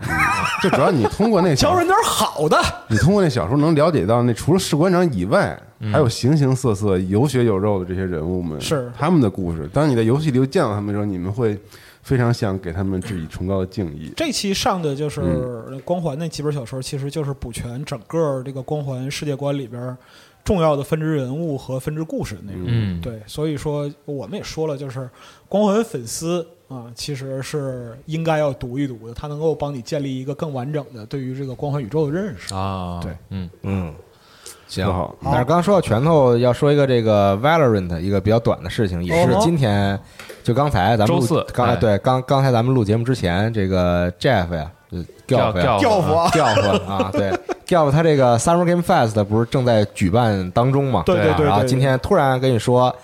[0.62, 2.58] 就主要你通过那小 教人点好的。
[2.88, 9.68] 你通过那小说能了解到，那除了士官长以外，嗯还有形形色色、有血有肉的这些人物们，是他们的故事。
[9.74, 11.60] 当你在游戏里又见到他们的时候，你们会
[12.04, 14.14] 非常想给他们致以崇高的敬意。
[14.16, 19.96] 这期上的就是嗯光环那几本小说，其实就是补全整个这个光环世界观里边
[20.48, 22.64] 重要的分支人物和分支故事的内容。
[22.68, 25.10] 嗯，对，所以说我们也说了，就是
[25.50, 32.56] 光环粉丝啊，其实是应该要读一读的，它能够帮你建立一个更完整的对于这个光环宇宙的认识。
[32.56, 33.94] 啊，对，嗯，嗯，
[34.70, 34.86] 行。
[34.86, 35.14] 好。
[35.22, 39.40] 但是刚刚说到拳头，要说一个这个 Valorant 一个比较短的事情，也是哦。
[39.42, 40.00] 今天
[40.44, 41.42] 就刚才咱们录周四。
[41.42, 44.72] 哎刚才对刚刚才咱们录节目之前，这个 Jeff 呀，
[45.28, 47.38] 就 Gelf 教父啊，Gelf 啊，对
[47.68, 51.04] Gelf 他这个 Summer Game Fest 不是正在举办当中嘛？
[51.06, 52.96] 对啊然后对对对今天突然跟你说。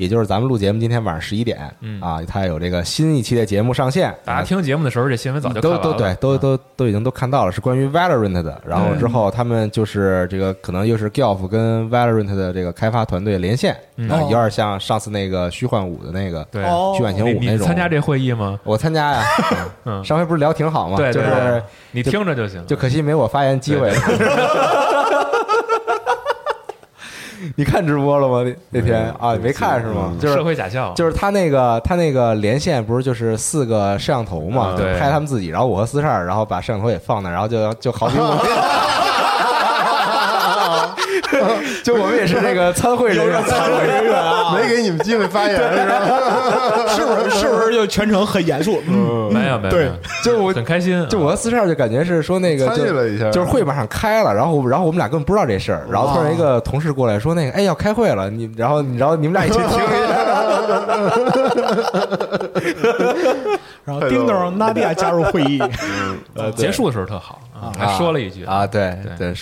[0.00, 8.58] 也就是咱们录节目今天晚上十一点，嗯啊，他有这个新一期的节目上线，大家听节目的时候，这新闻早就都，都对，都都都已经都看到了，是关于 Valorant 的。
[8.66, 13.74] 然后之后他们就是这个可能又是 Golf 跟 Valorant 的这个开发团队连线
[14.08, 16.64] 啊，哦有点像上次那个虚幻五的那个对。
[16.64, 17.66] 哦虚幻前你你五那种。
[17.66, 18.58] 参加这会议吗？
[18.64, 19.22] 我参加呀，
[19.84, 20.96] 嗯上回不是聊挺好吗？
[20.96, 22.64] 对，就是你听着就行。
[22.66, 23.92] 就可惜没我发言机会。
[27.56, 28.42] 你看直播了吗？
[28.44, 30.12] 那那天啊，没看是吗？
[30.20, 38.38] 就是社会假笑，就是他那个他那个连线不是就是四个摄像头嘛，嗯对拍他们自己，然后我和四十二，然后把摄像头也放那，然后就就好比 我们，
[41.90, 46.00] 就我们也是这个参会人员，参会人员啊， 没给你们机会发言 是吧？
[46.88, 47.30] 是不是？
[47.40, 48.80] 是不是就全程很严肃？
[48.88, 49.90] 嗯，没有没有，对
[50.22, 51.06] 就我很开心啊。
[51.10, 59.80] 就我和四十二就感觉是说那个参与就了一下就是会马上开了，然后然后我们俩根本不知道这事儿，然后突然一个同事过来说那个哎要开会了，你然后然后你们俩一起听一下，
[63.84, 65.60] 然后叮咚，娜迪亚加入会议。
[66.34, 69.34] 呃结束的时候特好啊，还说了一句啊，对对对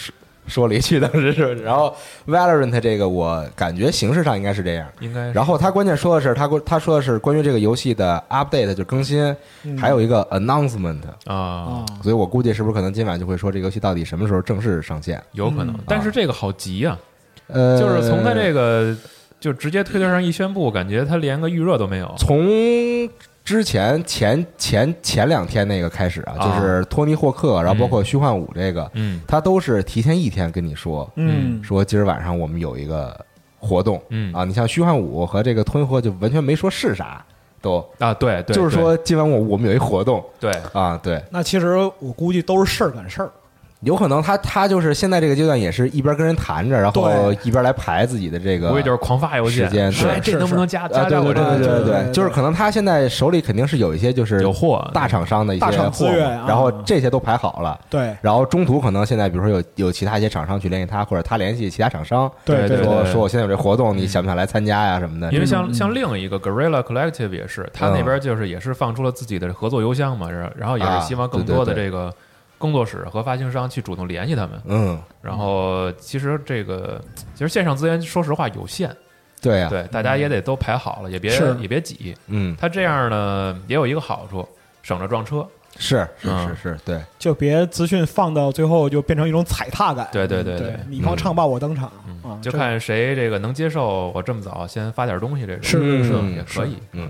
[0.49, 1.95] 说说了一句当时是， 然后
[2.27, 4.89] Valorant 这个我感觉形式上应该是这样。
[5.01, 9.35] 应该然后他关键说的是，他他说的是关于这个游戏的 update 就更新，
[9.79, 11.37] 还有一个 announcement，啊。
[11.37, 15.23] 啊，所以我估计是不是可能今晚就会说这个游戏到底什么时候正式上线？
[15.33, 16.99] 有可能，但是这个好急啊，
[17.47, 18.97] 呃，就是从他这个
[19.39, 22.13] 就直接推特上一宣布，感觉他连个预热都没有。
[22.19, 23.09] 从
[23.49, 26.45] 之前前前前两天那个开始啊，啊。
[26.45, 29.23] 就是托尼霍克，然后包括虚幻五这个，嗯。
[29.27, 33.19] 他都是提前一天跟你说，嗯，说今儿晚上我们有一个
[33.59, 34.31] 活动，嗯。
[34.35, 37.25] 啊，你像虚幻五和这个托尼霍就完全没说是啥，
[37.63, 37.83] 都。
[37.99, 40.23] 啊，对对，就是说今晚我我们有一活动。
[40.39, 41.19] 对，啊，对。
[41.31, 43.33] 那其实我估计都是事儿赶事儿。
[43.81, 56.07] 有可能他他就是现在这个阶段也是一边跟人谈着，然后一边来排自己的这个无非就是狂发邮件，时间对这能不能加对对加我这对对对对对就是可能他现在手里肯定是有一些就是有货大厂商的一些货
[56.47, 57.79] 然后这些都排好了。
[57.89, 65.33] 对然后中途可能现在，比如说有有其他一些厂商去联系他，或者他联系其他厂商，对对说说我现在有这活动，你想不想来参加呀什么的？
[65.33, 72.13] 因为嗯像像另一个 Gorilla Collective 也是，他那边就是也是放出了自己的合作邮箱嘛，然后然后也是希望更多的这个
[72.59, 74.61] 工作室和发行商去主动联系他们。
[74.67, 77.01] 嗯，然后其实这个
[77.35, 78.95] 其实线上资源说实话有限，
[79.41, 82.15] 对呀，对大家也得都排好了，也别也别挤。
[82.27, 84.47] 嗯，他这样呢也有一个好处，
[84.83, 85.47] 省着撞车。
[85.81, 86.49] 是是嗯。
[86.49, 90.09] 是是，对，就别资讯放到最后就变成一种踩踏感。
[90.11, 90.81] 对对对对对。
[90.89, 91.93] 你方唱罢我登场。
[92.25, 96.77] 啊，就看谁这个能接受我这么早先发点东西这种，是是嗯也可以。
[96.93, 97.09] 嗯，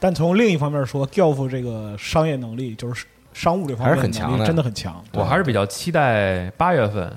[0.00, 5.02] 但从另一方面说，Golf 这个商业能力就是商务这方面还是很强的真的很强。
[5.14, 7.10] 我还是比较期待八月份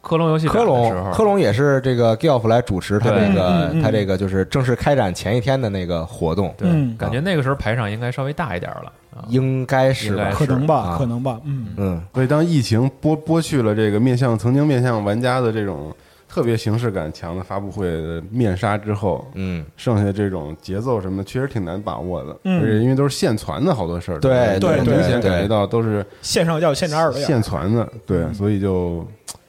[0.00, 9.24] 科隆游戏展科的时候，隆科隆也是这个 Golf 来主持他对这个他这个就是正式开展前一天的那个活动，对，嗯感觉那个时候排场应该稍微大一点了啊。
[9.28, 10.30] 应该是吧？
[10.32, 15.92] 可能吧，啊可能吧，嗯，嗯，所以当疫情剥剥去了这个面向曾经面向玩家的这种
[16.36, 22.36] 特别形式感强的发布会的面纱之后，嗯，剩下这种节奏什么的，确实挺难把握的。
[22.44, 22.62] 嗯。
[22.62, 29.02] 而且因为都是现传的好多事儿，对对对明显感觉到都是线上要有线上的现传的，对，所以就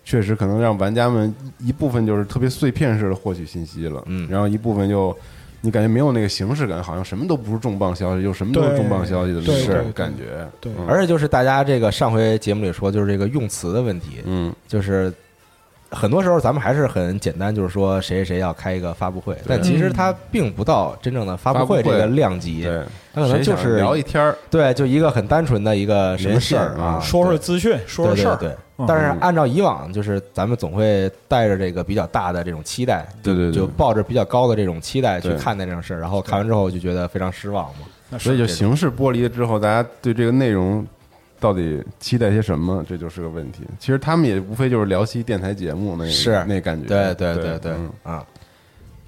[0.06, 4.26] 确实可能让玩家们一部分就是特别碎片式的获取信息了，嗯。
[4.32, 5.14] 然后一部分就
[5.60, 10.88] 你感觉没有那个形式感，好像什么都不是重磅消息，又什么都是重磅消息的那对对种感觉，对嗯。
[10.88, 15.14] 而且就是大家这个上回节目里说，就是这个用词的问题，嗯，就是
[15.90, 22.68] 很多时候咱们还是很简单，就是说谁谁谁要开一个发布会，但其实它并不到真正的发布会这个量级，
[23.14, 28.52] 它可能就是聊一天儿，对，就一个很单纯的一个什么事儿啊说说资讯，说说事儿，对
[28.88, 33.54] 但是按照以往，就是咱们总会带着这个比较大的这种期待，对对对。
[33.54, 38.18] 就抱着比较高的这种期待去看待这种事儿，然后看完之后就觉得非常失望嘛。
[38.20, 40.86] 所以就形式剥离了之后，大家对这个内容
[41.40, 43.64] 到底期待些什么，这就是个问题。
[43.80, 46.44] 其实他们也无非就是聊期电台节目那是。
[46.46, 47.74] 那感觉，对对对对
[48.04, 48.26] 啊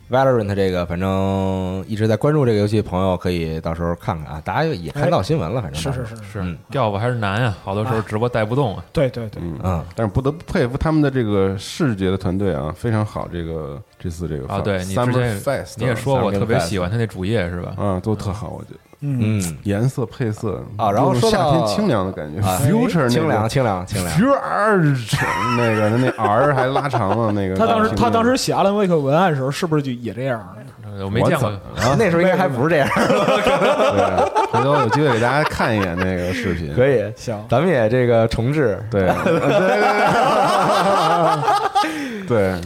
[0.09, 8.83] ，Valorant 这个，反正一直在关注这个游戏的朋友可以到时候看看啊，大家也看到新闻了，反正是是是是，调吧还是难啊，好多时候直播带不动啊。
[8.91, 9.59] 对对对，嗯。
[9.63, 13.27] 嗯，但是不得不佩服他们的这个视觉的团队啊，非常好。
[13.31, 17.75] 这个这次这个啊，对你之 Summer 前 Fest 你也说过特别喜欢他那主页是吧？
[17.77, 25.17] 嗯，都特好，我觉得嗯，嗯颜色配色啊然后有说到夏天清凉的感觉啊，Future 清凉清凉清凉，Future
[25.57, 27.55] 那个那 R 还拉长了那个。
[27.55, 30.45] 他当时他当时写阿兰威克文案的时候，是不是就也这样？
[30.97, 31.49] 呃我没见过
[31.97, 36.73] 那时候应该还不是这样，对， 回头有机会给大家看一眼那个视频。
[36.75, 39.79] 可以，行，咱们也这个重置，对，对对对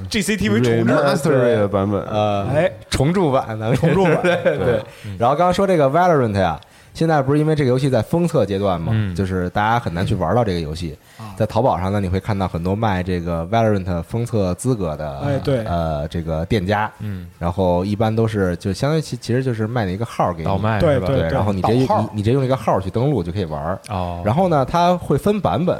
[0.09, 0.93] GCTV 重置。
[0.93, 4.83] Mastery 的版本，呃，哎，重铸版，咱们重铸版 对对。
[5.17, 6.59] 然后刚刚说这个 Valorant 呀，
[6.93, 9.15] 现在不是因为这个游戏在封测阶段嘛，嗯。
[9.15, 10.97] 就是大家很难去玩到这个游戏。
[11.17, 11.33] 啊。
[11.35, 15.63] 在淘宝上呢，你会看到很多卖这个 Valorant 封测资格的，哎对。
[15.65, 20.45] 呃，这个店家，嗯，然后一般都是就相当于其其实就是卖了一个号给你。
[20.45, 21.07] 倒卖是吧？
[21.07, 22.01] 对对对，然后你直接导号。
[22.01, 23.79] 你你直接用一个号去登录就可以玩。
[23.89, 25.75] 哦，然后呢，它会分版本，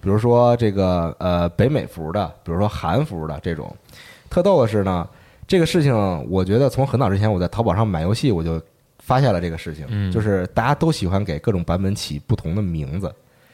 [0.00, 3.74] 比如说这个呃北美服的，比如说韩服的这种。
[4.30, 5.08] 特逗的是呢，
[5.46, 5.94] 这个事情
[6.30, 8.60] 我觉得从很早之前我在淘宝上买游戏我就
[8.98, 13.12] 发现了这个事情，嗯就是大家都喜欢给各种版本起不同的名字，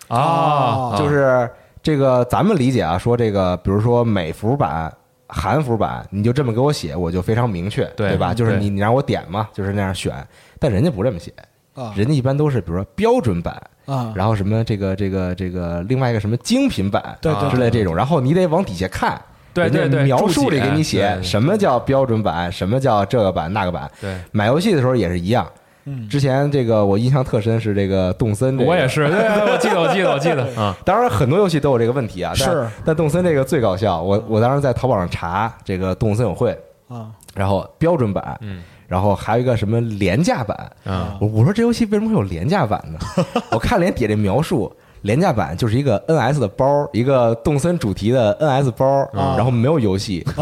[0.08, 1.48] 啊，就是
[1.82, 4.92] 这个咱们理解啊，说这个比如说美服版。
[5.26, 8.34] 韩服版，你就这么给我写，我就非常明确，对吧？
[8.34, 10.14] 就是你你让我点嘛，就是那样选。
[10.60, 11.32] 但人家不这么写，
[11.74, 19.20] 啊人家一般都是比如说标准版，啊，然后什么这个这个这个另外一个什么精品版，对对之类这种，然后你得往底下看，
[19.52, 23.90] 对对对人家描述里给你写什么叫标准版，什么叫这个版那个版。
[24.00, 25.46] 对，买游戏的时候也是一样。
[25.86, 28.88] 嗯之前这个我印象特深是这个动森，这个我也。
[28.88, 32.32] 是， 对，对我记得，我记得，我记得啊， 当然，很多游戏都有这个问题啊。
[32.38, 34.00] 但是，但动森这个最搞笑。
[34.00, 36.58] 我我当时在淘宝上查这个动森友会，
[36.88, 42.98] 啊，然后标准版，嗯然后还有一个什么廉价版，啊，我我说这游戏为什么会有廉价版呢？
[43.50, 44.70] 我看连底下这描述，
[45.02, 50.24] 廉价版就是一个 NS 的包，一个动森主题的 NS 包，然后没有游戏，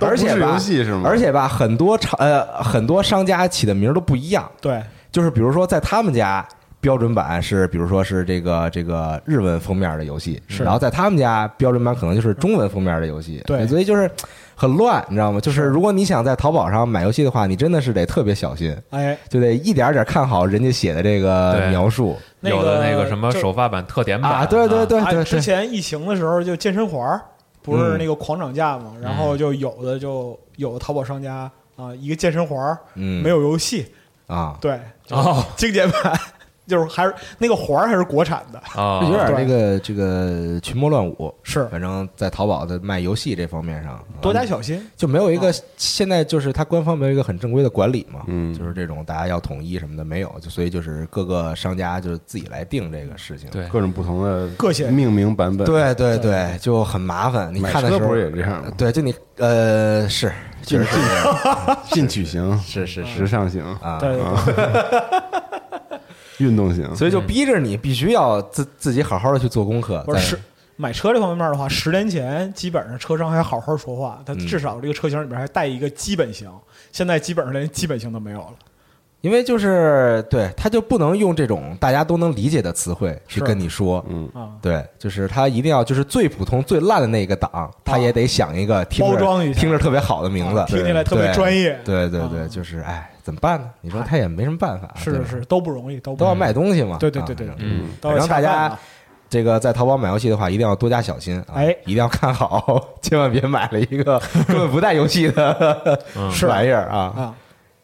[0.00, 1.02] 而且吧游戏是吗？
[1.04, 4.82] 而且吧，很多厂呃很多商家起的名都不一样，对，
[5.12, 6.46] 就是比如说在他们家。
[6.80, 10.64] 标准版是，比如说是这个这个日文封面的游戏，是。
[10.64, 13.66] 然后在他们家标准版可能就是中文封面的游戏，对。
[13.66, 14.10] 所以就是
[14.54, 15.40] 很乱，你知道吗？
[15.40, 22.16] 就是如果你想在淘宝上买游戏的话，你真的是得特别小心，哎，就得一点点看好人家写的这个描述。
[22.40, 25.22] 那有的那个什么首发版特点版啊，对对对哎对。
[25.22, 27.20] 对，之前疫情的时候，就健身环儿
[27.62, 33.86] 不是嗯那个狂涨价嘛，然后就有的就有的淘宝商家啊，一个健身环儿嗯，没有游戏，
[34.26, 35.44] 啊，对，哦。
[35.56, 36.18] 经典版
[36.70, 41.66] 就是还是那个环儿还是国产的， 啊，有点对这个这个群魔乱舞，是。
[41.66, 44.80] 反正在淘宝的卖游戏这方面上，多加啊小心。
[44.96, 48.54] 就没有一个现在就是它官方没有一个很正规的管理嘛，嗯。
[48.54, 53.50] 就是这种大家要统一什么的没有，就所以就是各个商家就自己来定这个事情。
[53.50, 53.66] 对。
[53.68, 57.52] 各种不同的各显命名版本。，对对对，就很麻烦。
[57.52, 58.72] 你看的时候车不是也这样吗？
[58.76, 60.30] 对，就你呃是
[60.62, 61.14] 进确实是这
[61.48, 61.78] 样。
[61.90, 63.18] 进取型、 是是是。
[63.18, 63.98] 时尚型、啊，
[66.44, 66.94] 运动型。
[66.94, 70.02] 所以就逼着你必须要自自己好好的去做功课。
[70.04, 70.38] 不是
[70.76, 76.50] 买车这方面的话，十年前基本上车商还好好说话，它嗯至少这个车型里边还带一个基本型，
[76.90, 78.54] 现在基本上连基本型都没有了。
[79.20, 84.02] 因为就是对他就不能用这种大家都能理解的词汇去跟你说。
[84.08, 91.78] 嗯，啊，对，就是他一定要就是最普通、最烂的那个档，他也得想一个听着包装一下听着特别好的名字啊，听起来特别专业。
[91.84, 93.70] 对对对，啊就是哎，怎么办呢？
[93.80, 96.96] 你说他也没什么办法，是是是，都不容易，都都要卖东西嘛。
[96.98, 98.76] 对对对对啊嗯，都要反正大家
[99.28, 101.54] 这个在淘宝买游戏的话，一定要多加小心啊！
[101.54, 104.18] 哎一定要看好， 千万别买了一个
[104.48, 106.98] 根本不带游戏的嗯 是玩意儿啊！
[107.16, 107.34] 啊，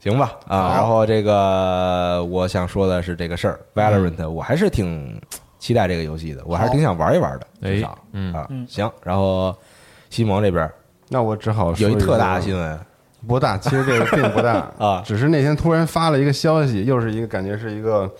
[0.00, 5.20] 行吧啊，然后这个我想说的是这个事儿，Valorant，我还是挺
[5.60, 8.90] 期待这个游戏的，我还是挺想玩一玩的，哎至少嗯啊嗯，行。
[9.04, 9.54] 然后
[10.10, 10.68] 西蒙这边
[11.08, 12.80] 那我只好有一特大的新闻
[13.26, 18.10] 不大，其实这个并不大 啊只是那天突然发了一个消息，又是一个感觉是一个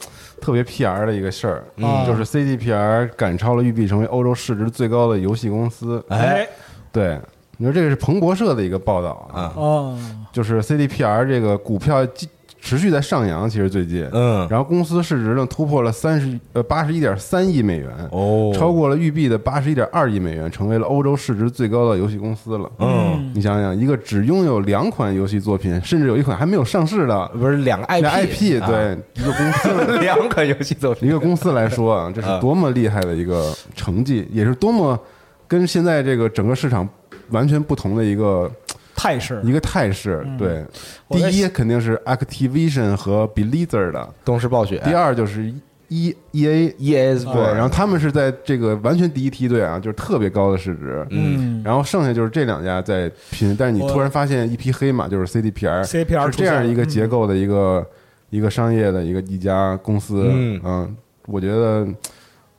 [0.40, 6.04] 特别 PR 的一个事儿，嗯就是 CDPR 赶超了育碧，成为欧洲市值最高的游戏公司。
[6.08, 6.46] 哎，
[6.92, 7.18] 对，
[7.56, 9.98] 你说这个是彭博社的一个报道啊哦，
[10.32, 12.28] 就是 CDPR 这个股票继
[12.66, 22.68] 持续在上扬，其实最近，嗯，然后公司市值呢突破了三十呃八十一点三亿美元，哦，超过了育碧的八十一点二亿美元，成为了欧洲市值最高的游戏公司了。
[22.80, 28.66] 嗯，你想想，一个只拥有两款游戏作品，甚至有一款还没有上市的不是两个 IP 那 IP，啊。
[28.66, 29.98] 对一个公司。
[30.02, 31.08] 两款游戏作品。
[31.08, 34.98] 一个公司来说啊，这是多么厉害的一个成绩，也是多么
[35.46, 36.88] 跟现在这个整个市场
[37.30, 38.50] 完全不同的一个
[38.96, 39.40] 态势。
[39.44, 40.22] 一个态势。
[40.26, 40.36] 嗯。
[40.38, 40.64] 对，
[41.10, 45.52] 第一肯定是 Activision 和 Blizzard 的，东视暴雪，第二就是
[45.88, 46.68] E E A。
[46.70, 57.86] EA 对，然后他们是在这个完全第一梯队啊，就是特别高的市值，嗯，然后剩下就是这两家在拼，但是你突然发现一匹黑马，就是 CDPR，CDPR 是这样一个结构的一个、
[58.30, 60.96] 一个商业的一个一家公司，嗯。
[61.28, 61.84] 我觉得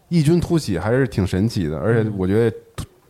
[0.10, 2.58] 异军突起还是挺神奇的，而且我觉得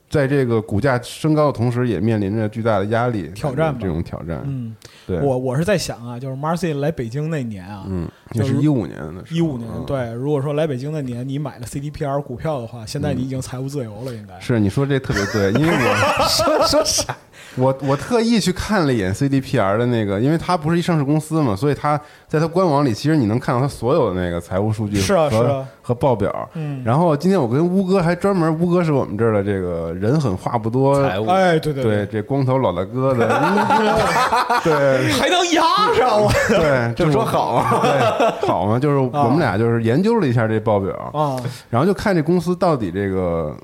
[0.09, 17.15] 在这个股价升高的同时，也面临着巨大的压力挑战吧这种挑战，嗯，对，我我是在想啊，就是 Marcy 来北京那年啊，嗯，是是一五年的时候，一五年嗯，对，如果说来北京那年你买了 CDPR 股票的话，现在你已经财务自由了，应该是你说这特别对，因为我 说说啥？
[17.57, 26.49] 我我特意去看了一眼 CDPR 的那个，因为它不是一上市公司嘛，所以它在它官网里，其实你能看到它所有的那个财务数据是啊和是啊和报表。
[26.53, 33.27] 嗯然后今天我跟乌哥还专门，乌哥是我们这儿的这个人狠话不多，财务哎，对对对，这光头老大哥的，
[34.63, 35.61] 对 还能压
[35.95, 37.81] 上我对， 这么说好啊？
[37.81, 41.35] 对，好嘛，就是我们俩就是研究了一下这报表，啊，
[41.69, 43.55] 然后就看这公司到底这个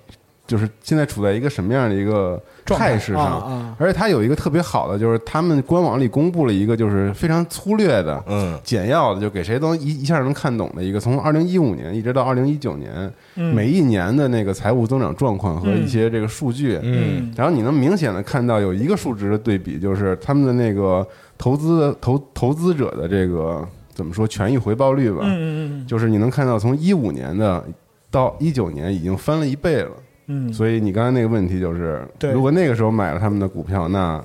[0.46, 8.22] 就是现在处在一个什么样的一个态态势上，而且它有一个特别好的，就是他们官网里公布了一个就是非常粗略的。
[8.28, 8.60] 嗯。
[8.62, 13.56] 简要的，就给谁都一一下能看懂的一个，从二零一五年一直到二零一九年，嗯。
[13.56, 17.32] 每一年的那个财务增长状况和一些这个数据，嗯。
[17.38, 25.88] 然后你能明显的看到有一个数值的对比，就是他们的那个投资投投资者的这个怎么说权益回报率吧，嗯嗯嗯。
[25.88, 27.64] 就是你能看到从一五年的
[28.12, 29.92] 到一九年已经翻了一倍了。
[30.28, 34.24] 嗯，所以你刚才那个问题就是，对如果那个时候买了他们的股票，那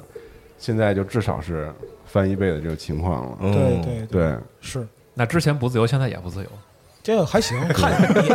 [0.59, 1.73] 现在就至少是
[2.07, 3.39] 翻一倍的这个情况了。
[3.41, 4.87] 嗯对对对，是。
[5.15, 6.49] 那之前不自由，现在也不自由。
[7.03, 8.29] 这个还行，看你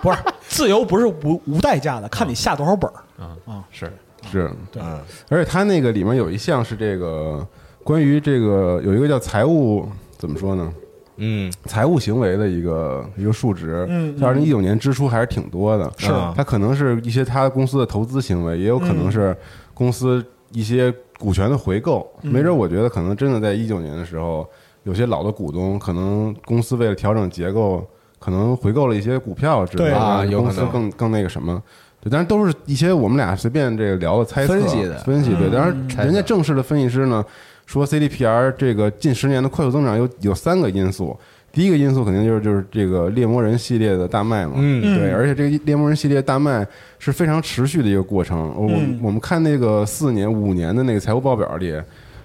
[0.00, 2.94] 不是自由，不是无无代价的，看你下多少本儿。
[3.18, 3.92] 嗯啊是
[4.32, 7.46] 是，对嗯而且它那个里面有一项是这个
[7.82, 9.86] 关于这个有一个叫财务
[10.16, 10.72] 怎么说呢？
[11.16, 11.52] 嗯。
[11.64, 15.90] 财务行为的一个一个数值，嗯在二零一九年支出还是挺多的。
[15.96, 16.08] 是。
[16.36, 19.36] 它可能是一些他公司的投资行为，也有可能是
[19.72, 22.10] 公司一些股权的回购。
[22.22, 22.32] 嗯。
[22.32, 24.48] 没准我觉得可能真的在一九年的时候，
[24.82, 27.86] 有些老的股东可能公司为了调整结构，
[28.18, 29.90] 可能回购了一些股票之类对。
[29.92, 30.56] 的，啊有可能。
[30.56, 31.62] 公司更更那个什么。
[32.00, 34.98] 对，但是都是一些我们俩随便这个聊的猜测、分析的。
[34.98, 35.30] 分析。
[35.36, 35.52] 对，嗯。
[35.52, 37.24] 当然人家正式的分析师呢
[37.66, 41.16] 说，CDPR 这个近十年的快速增长有有三个因素。
[41.52, 46.66] 第一个因素肯定就是就是这个猎魔人系列的大卖嘛，嗯对，嗯而且这个猎魔人系列大卖
[46.98, 48.52] 是非常持续的一个过程。
[48.56, 51.80] 我、嗯我们看那个四年、五年的那个财务报表里，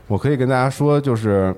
[0.08, 1.54] 我可以跟大家说，就是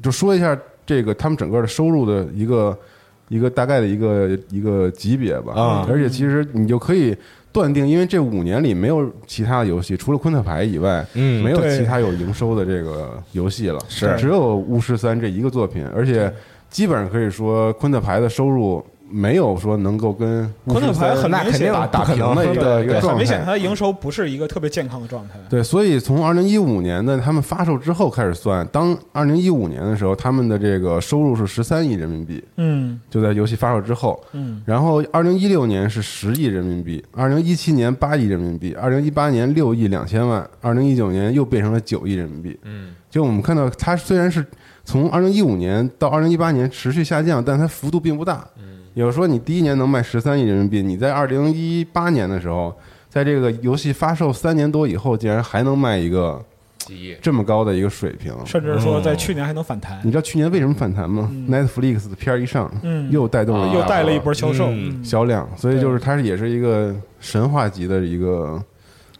[0.00, 0.56] 就说一下
[0.86, 2.78] 这个他们整个的收入的一个
[3.26, 5.54] 一个大概的一个一个级别吧。
[5.54, 7.16] 啊而且其实你就可以
[7.52, 14.16] 断定，因为这五年里没有其他的游戏，除了昆特牌以外，嗯没有其他有营收的这个游戏了，是。
[14.16, 16.32] 只有巫师三这一个作品，而且
[16.70, 18.82] 基本上可以说昆特牌的收入
[19.12, 23.44] 没有说能够跟巫昆特师三牌很明显那肯定打打平的一个对对一个状很明显，态。
[23.44, 25.34] 它的营收不是一个特别健康的状态。
[25.50, 34.18] 对，所以从二零一五年的他们发售之后开始算，当二零一五年的时候，他们的这个收入是十三亿人民币，嗯就在游戏发售之后。
[34.32, 42.58] 嗯然后二零一六年是十亿人民币，二零一七年八亿人民币，二零一八年六亿两千万，二零一九年又变成了九亿人民币。
[42.64, 44.44] 嗯，就我们看到，它虽然是
[44.84, 48.46] 从二零一五年到二零一八年持续下降，但它幅度并不大。
[48.94, 52.74] 也就是说，你第一年能卖十三亿人民币，你在二零一八年的时候，
[53.08, 56.42] 在这个游戏发售三年多以后，竟然还能卖一个
[56.78, 58.34] 几亿，这么高的一个水平。
[58.44, 60.00] 甚至说在去年还能反弹。
[60.04, 63.10] 你，知道去年为什么反弹吗、n e t f l i x 的片儿一上，嗯。
[63.10, 64.68] 又带动了又带了一波销售。
[65.02, 68.62] 销量，所以就是它也是一个神话级的一个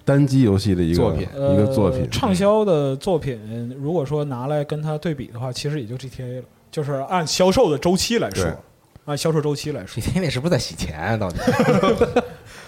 [0.05, 1.23] 单机游戏的一个作品。
[1.23, 2.01] 一个作品。
[2.03, 2.09] 呃。
[2.09, 3.39] 畅销的作品，
[3.81, 6.43] 如果说拿来跟它对比的话，其实也就 GTA 了。
[6.71, 8.45] 就是按销售的周期来说。
[8.45, 8.53] 对，
[9.07, 11.17] 按销售周期来说，你天那是不是在洗钱啊？
[11.17, 11.39] 到底？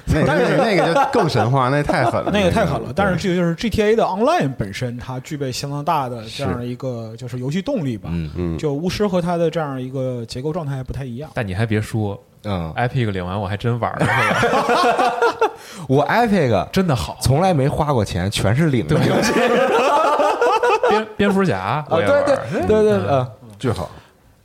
[0.06, 2.92] 那那个那个就更神话，那太狠了，那个太狠了。
[2.94, 8.10] 但是这个就是 GTA 的 Online 本身，它具备相当大的这样一个就是游戏动力吧。
[8.12, 11.30] 嗯嗯，就巫师和它的这样一个结构状态不太一样。
[11.32, 15.52] 但你还别说嗯，，Epic 领完我还真玩了这个，
[15.88, 17.16] 我 Epic 真的好。
[17.22, 19.32] 从来没花过钱，全是领的游戏。
[20.90, 23.26] 蝙蝙蝠侠对对对对，嗯，
[23.58, 23.90] 巨好。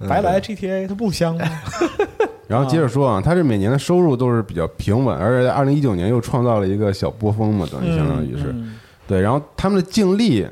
[0.08, 1.46] 白来 GTA 它不香吗？
[2.48, 8.76] 然后接着说啊，它这每年的收入都是比较平稳，而且在二零一九年又创造了一个小波峰嘛，等于相当于是嗯
[9.08, 9.22] 对。
[9.22, 10.48] 然后他们的净利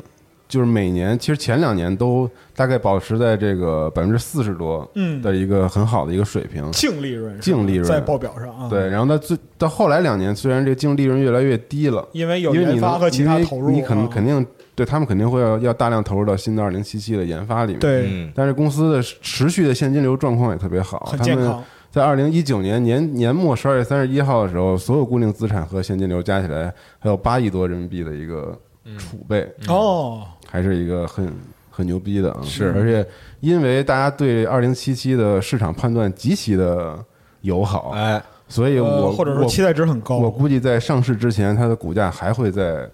[0.48, 6.72] 就是每年，其实前两年都大概保持在这个百分之四十多嗯的一个很好的一个水平。
[6.72, 8.70] 净利润净利润在报表上啊。
[8.70, 14.46] 对，，然后到最到后来两年，虽然这个净利润越来越低了，因为有研发和其他投入啊，你可能肯定
[14.78, 21.64] 对他们肯定会要要大量投入到新的二零七七的研发里面。，对嗯但是公司的持续的现金流状况也特别好，他们很健康。
[21.90, 28.56] 在二零一九年年年末十二月三十一号的时候，所有固定资产和现金流加起来还有八亿多人民币的一个
[29.00, 31.34] 储备，哦，还是一个很
[31.72, 32.40] 很牛逼的啊！
[32.44, 33.08] 是而且
[33.40, 37.04] 因为大家对二零七七的市场判断极其的
[37.42, 42.88] 友好，哎，所以我呃或者说我期待值很高，我估计在上市之前，它的股价还会再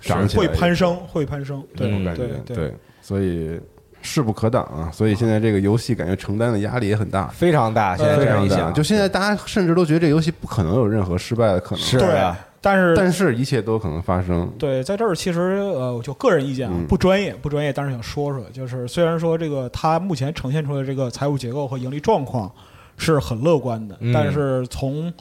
[0.00, 1.62] 涨起来，会攀升，会攀升。
[1.74, 3.60] 这种感觉对对，所以
[4.02, 4.90] 势不可挡啊！
[4.92, 7.26] 所以现在这个游戏感觉承担的压力也很大。
[7.28, 14.48] 非常大，现在呃非常大，这样一想，就现在大家甚至都觉得这游戏不可能有任何失败的可能，是对啊，但是但是一切都可能发生。
[14.58, 22.50] 对，在这儿其实呃，就个人意见啊嗯，不专业，不专业，但是想说说，就是虽然说这个它目前呈现出来的这个财务结构和盈利状况
[22.96, 25.12] 是很乐观的，嗯但是从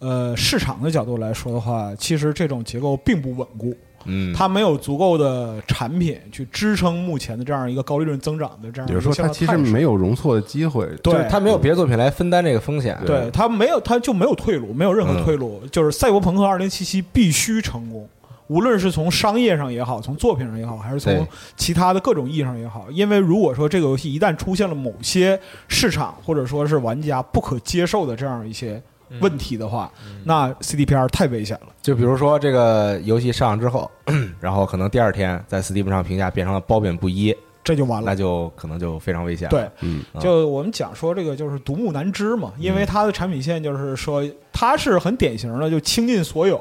[0.00, 3.72] 呃市场的角度来说的话，其实这种结构并不稳固，
[4.06, 10.86] 嗯，它没有足够的产品去支撑目前的这样一个高利润增长的这样一个比如说，它其实没有容错的机会。
[11.02, 15.60] 对就是他没有别的作品来分担这个风险，对它没有，它就没有退路，没有任何嗯退路。
[15.70, 18.08] 就是《赛博朋克2077》必须成功，
[18.48, 21.26] 无论是从商业上也好，从作品上也好，还是从
[21.56, 22.86] 其他的各种意义上也好。
[22.90, 25.38] 因为如果说这个游戏一旦出现了某些
[25.68, 28.82] 市场或者说是玩家不可接受的这样一些
[29.20, 29.90] 问题的话，
[30.24, 31.68] 那 CDPR 太危险了。
[31.82, 33.90] 就比如说这个游戏上之后，
[34.40, 38.14] 然后可能第二天在 Steam 上评价变成了褒贬不一，这就完了那。
[38.14, 39.50] 就可能就非常危险了。
[39.50, 46.60] 对，嗯，啊就我们讲说这个就是独木难支嘛，因为它的产品线就是说它是很典型的，就倾尽所有，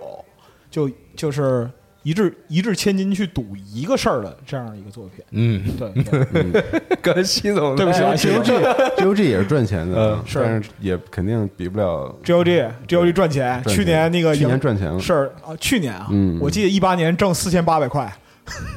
[0.70, 1.70] 就就是
[2.04, 5.24] 一掷一掷千金去赌一个事儿的这样一个作品。
[5.32, 6.64] 嗯，对，对
[7.02, 10.40] 跟西总对不起啊在一起 GOG GOG 也是赚钱的嗯，是。
[10.44, 13.76] 但是也肯定比不了 GOG GOG 赚钱，赚钱。
[13.76, 15.00] 去年那个去年赚钱了。
[15.00, 16.40] 是啊，去年啊，嗯。
[16.42, 18.12] 我记得一八年挣四千八百块。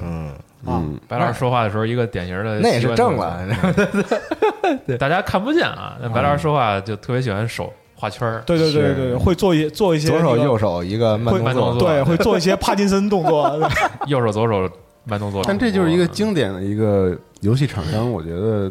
[0.03, 0.27] 嗯，
[0.67, 3.43] 啊，嗯，白老师说话的时候，一个典型的那也是挣了。
[4.87, 5.97] 作，大家看不见啊。
[6.01, 13.59] 那白老师说话就特别喜欢手画圈儿，对对对对对，会做一做一些左手右手一个慢动作，动作对，会做一些帕金森动作
[14.07, 14.69] 右手左手
[15.05, 15.43] 慢动作。
[15.47, 18.71] 但这就是一个经典的一个游戏厂商，我觉得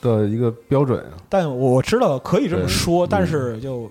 [0.00, 3.90] 的一个标准啊，但我知道可以这么说，嗯但是就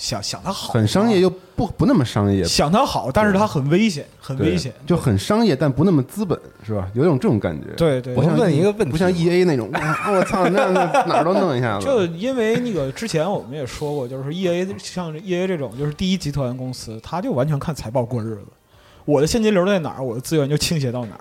[0.00, 6.88] 想想它好，很商业又不不那么商业，想它好，但是它很危险，很危险，就很商业，但不那么资本，是吧？
[6.94, 7.66] 有种这种感觉。
[7.76, 11.84] 对对我想问一个问题，不像 E A 那种，我操，那那哪儿都弄一下子。
[11.84, 18.46] 就因为那个之前我们也说过，就是 E A 像 E A 这种就是第一集团公司，他就完全看财报过日子。
[19.04, 21.20] 我的现金流在哪儿，我的资源就倾斜到哪儿。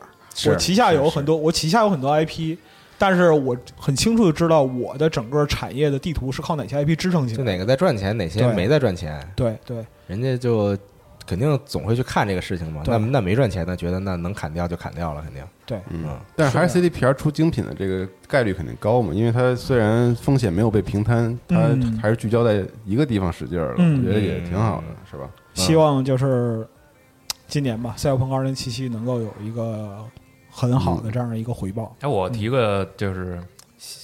[0.49, 2.55] 我旗下有很多，我旗下有很多 IP，
[2.99, 7.43] 但是我很清楚的知道我的整个产业的地图是靠哪些 IP 支撑起来的。
[7.45, 8.53] 就哪个在赚钱，哪些对。
[8.53, 9.83] 没在赚钱，对对。
[10.05, 10.77] 人家就
[11.25, 12.81] 肯定总会去看这个事情嘛。
[12.83, 12.97] 对。
[12.97, 15.41] 那那没赚钱的，觉得那能砍掉就砍掉了，肯定。
[15.65, 16.03] 对，嗯。
[16.05, 21.97] 嗯，但是还是是 CDPR 出精品的这个概率肯定高嘛，因为它虽然风险没有被平摊，它嗯。
[22.01, 23.99] 还是聚焦在一个地方使劲儿了，嗯。
[23.99, 25.29] 我觉得也挺好的，是吧？
[25.53, 26.67] 希望就是
[27.47, 30.05] 今年吧，《赛博朋克2077》能够有一个
[30.59, 31.95] 很好的这样的一个回报。
[32.01, 33.39] 哎，我提个就是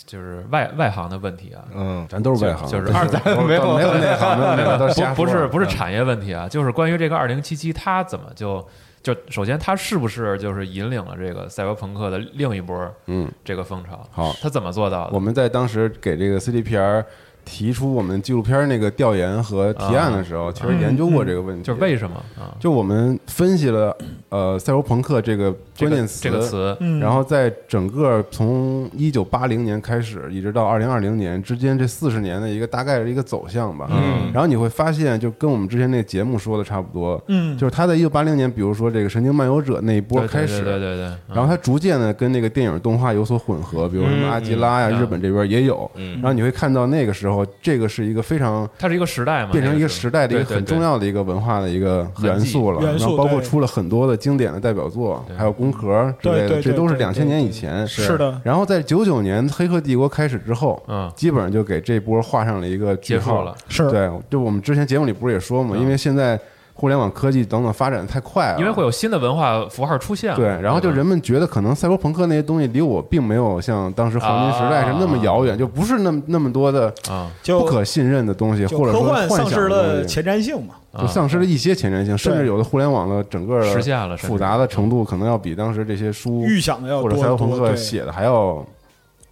[0.06, 8.66] 就是外外行的问题啊，嗯，咱都是外行，就是二咱没有没有内行，没有内行，都是瞎说不不是不是嗯产业问题啊，就是关于这个二零七七，它怎么就
[9.04, 14.08] 就首先它是不是就是引领了这个赛博朋克的另一波嗯，这个风潮？
[14.12, 15.12] 好它怎么做到的？
[15.14, 17.04] 我们在当时给这个 CDPR
[17.44, 22.50] 提出我们纪录片那个调研和提案的时候，其实研究过这个问题，就是为什么啊？
[22.60, 23.96] 就我们分析了
[24.30, 33.88] 呃赛博朋克这个关键词，这个词，嗯，然后在整个从一九八零年开始，一直到二零二零年之间这四十年的一个大概的一个走向吧。
[33.92, 34.32] 嗯。
[34.34, 44.32] 然后你会发现，就跟我们之前那个节目说的差不多，嗯，就是他在一九八零年，比如说这个《神经漫游者》那一波开始，对对对对，然后他逐渐的跟那个电影动画有所混合，比如什么嗯。
[44.32, 45.02] 阿基拉呀，嗯。
[45.02, 45.90] 日本这边也有。
[45.96, 46.14] 嗯。
[46.16, 55.36] 然后你会看到那个时候，这个是一个非常它是一个时代嘛，变成一个时代的一个很重要的一个文化的一个元素了，然后包括出了很多的经典的代表作，对。
[55.36, 57.88] 还有工壳之类的，对对对这都是对两千年以对前。
[57.88, 63.56] 是的，然后在九九年《黑客帝国》开始之后，嗯基本上就给这波画上了一个句号结束了。。
[63.68, 66.40] 是对，就我们之前节目里不是也说嘛，嗯因为现在
[66.74, 80.06] 互联网科技等等发展得太快了，因为会有新的文化符号出现了，对，然后就人们觉得可能赛博朋克那些东西离我并没有像当时黄金时代是那么遥远，就不是那么那么多的啊不可信任的东西，或者说幻丧幻想的失了。
[80.06, 80.76] 前瞻性嘛。
[81.00, 88.66] 就丧失了一些前瞻性，甚至有的互联网的整个的实现了复杂的程度，可能要比当时这些书预想的要或者赛博朋克写的还要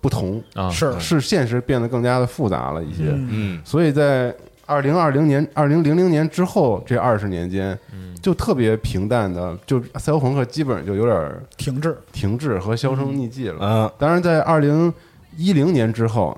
[0.02, 1.00] 不同，啊是。
[1.00, 3.04] 是现实变得更加的复杂了一些。
[3.08, 3.30] 嗯。
[3.32, 3.62] 嗯。
[3.64, 4.36] 所以在
[4.66, 8.16] 二零二零年、二零零零年之后这二十年间，嗯。
[8.22, 13.58] 就特别平淡的，就赛博朋克基本上就有点停滞，停滞和销声匿迹了。
[13.62, 13.92] 嗯。
[13.98, 14.94] 当然，在二零
[15.36, 16.38] 一零年之后，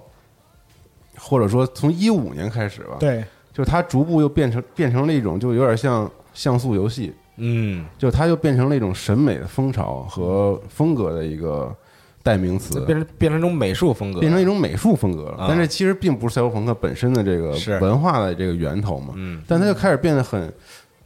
[1.17, 3.23] 或者说从一五年开始吧，对，
[3.55, 11.73] 就是它逐步又变成变成了一种，就有点像像素游戏，嗯，就它又变成了一种审美的风潮和风格的一个
[12.21, 15.37] 代名词，变成变成一种美术风格，变成一种美术风格了。
[15.37, 15.45] 啊。
[15.47, 19.41] 但这其实并不是赛博朋克本身的这个文化的这个源头嘛，嗯。
[19.47, 20.51] 但它就开始变得很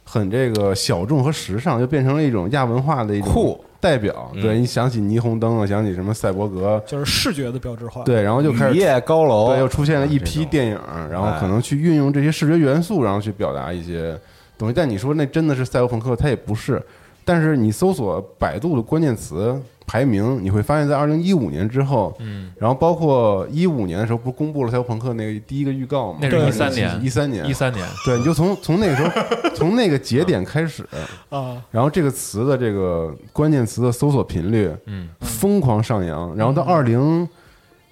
[0.02, 4.30] 很这个小众和时尚，就变成了一种亚文化的一种酷代表。
[4.34, 10.78] 嗯对你想起霓虹灯啊，想起什么赛博格，就是视觉的标志化。，对，然后就开始雨夜高楼，对，又出现了一批电影，
[11.10, 14.16] 然后哎可能去运用这些视觉元素，然后去表达一些
[14.58, 14.74] 东西。
[14.74, 16.80] 但你说那真的是赛博朋克，它也不是。
[17.24, 19.60] 但是你搜索百度的关键词
[19.90, 26.20] 排名，你会发现在二零一五年之后，嗯，然后包括一五年的时候，不是公布了赛博朋克那个第一个预告吗？
[26.22, 27.04] 那是对13年。
[27.04, 29.10] 一三年，一三年，对，你就从从那个时候，
[29.56, 30.88] 从那个节点开始，
[31.28, 37.28] 啊，然后这个词的这个关键词的搜索频率，嗯，疯狂上扬，然后到二零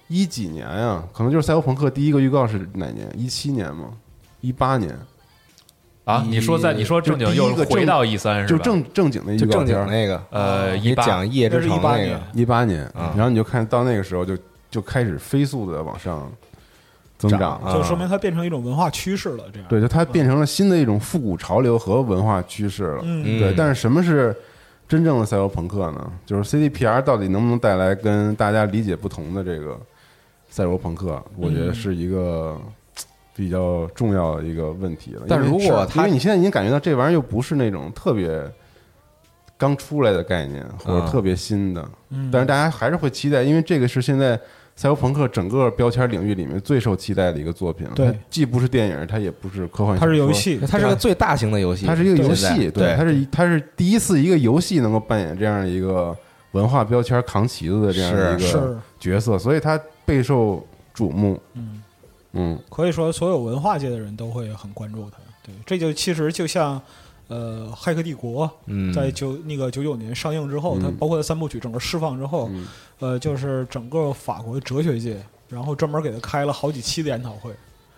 [0.07, 3.09] 一几年啊、可能就是赛博朋克第一个预告是哪年？
[3.13, 3.89] 一七年吗？
[4.39, 4.97] 一八年，
[6.09, 8.57] 啊，你说在你说正经又一个正回到一三是吧？
[8.57, 12.03] 就正正经的一就正经那个，呃你18讲夜之那是18城那个。
[12.03, 13.13] 年，一八年，啊。
[13.15, 14.35] 然后你就看到那个时候就
[14.71, 16.31] 就开始飞速的往上
[17.17, 17.61] 增长。
[17.63, 19.43] 涨，就说明它变成一种文化趋势了。
[19.53, 23.01] 这样，对，就它变成了新的一种复古潮流和文化趋势了。
[23.03, 24.35] 嗯，对，嗯但是什么是
[24.87, 26.11] 真正的赛博朋克呢？
[26.25, 29.79] 就是 CDPR 到底能不能带来跟大家理解不同的这个
[30.49, 31.23] 赛博朋克？
[31.37, 32.59] 我觉得是一个
[33.39, 35.21] 比较重要的一个问题了。
[35.29, 38.43] 但因为如果它因为你现在已经感觉到这玩意儿又不是那种特别
[39.57, 44.37] 刚出来的概念，或者嗯特别新的，嗯但是大家还是会期待，因为这个是现在。
[44.75, 56.15] 赛博朋克整个标签领域里面最受期待的一个作品了，对它既不是电影，它也不是科幻，它是游戏，它是个最大型的游戏，它是一个游戏，对，它是它是第一次一个游戏能够扮演这样一个
[56.51, 60.65] 文化标签扛旗子的这样一个，角色，所以它备受
[60.95, 61.37] 瞩目。
[61.55, 61.78] 嗯，
[62.33, 65.17] 嗯，可以说所有文化界的人都会很关注他。
[65.43, 66.81] 对，这就其实就像。
[67.31, 72.67] 呃，《骇客帝国》嗯，在九那个九九年上映之后，嗯它包括它三部曲整个释放之后，嗯
[72.97, 77.51] 呃，就是整个法国哲学界然后专门给他开了好几期的研讨会，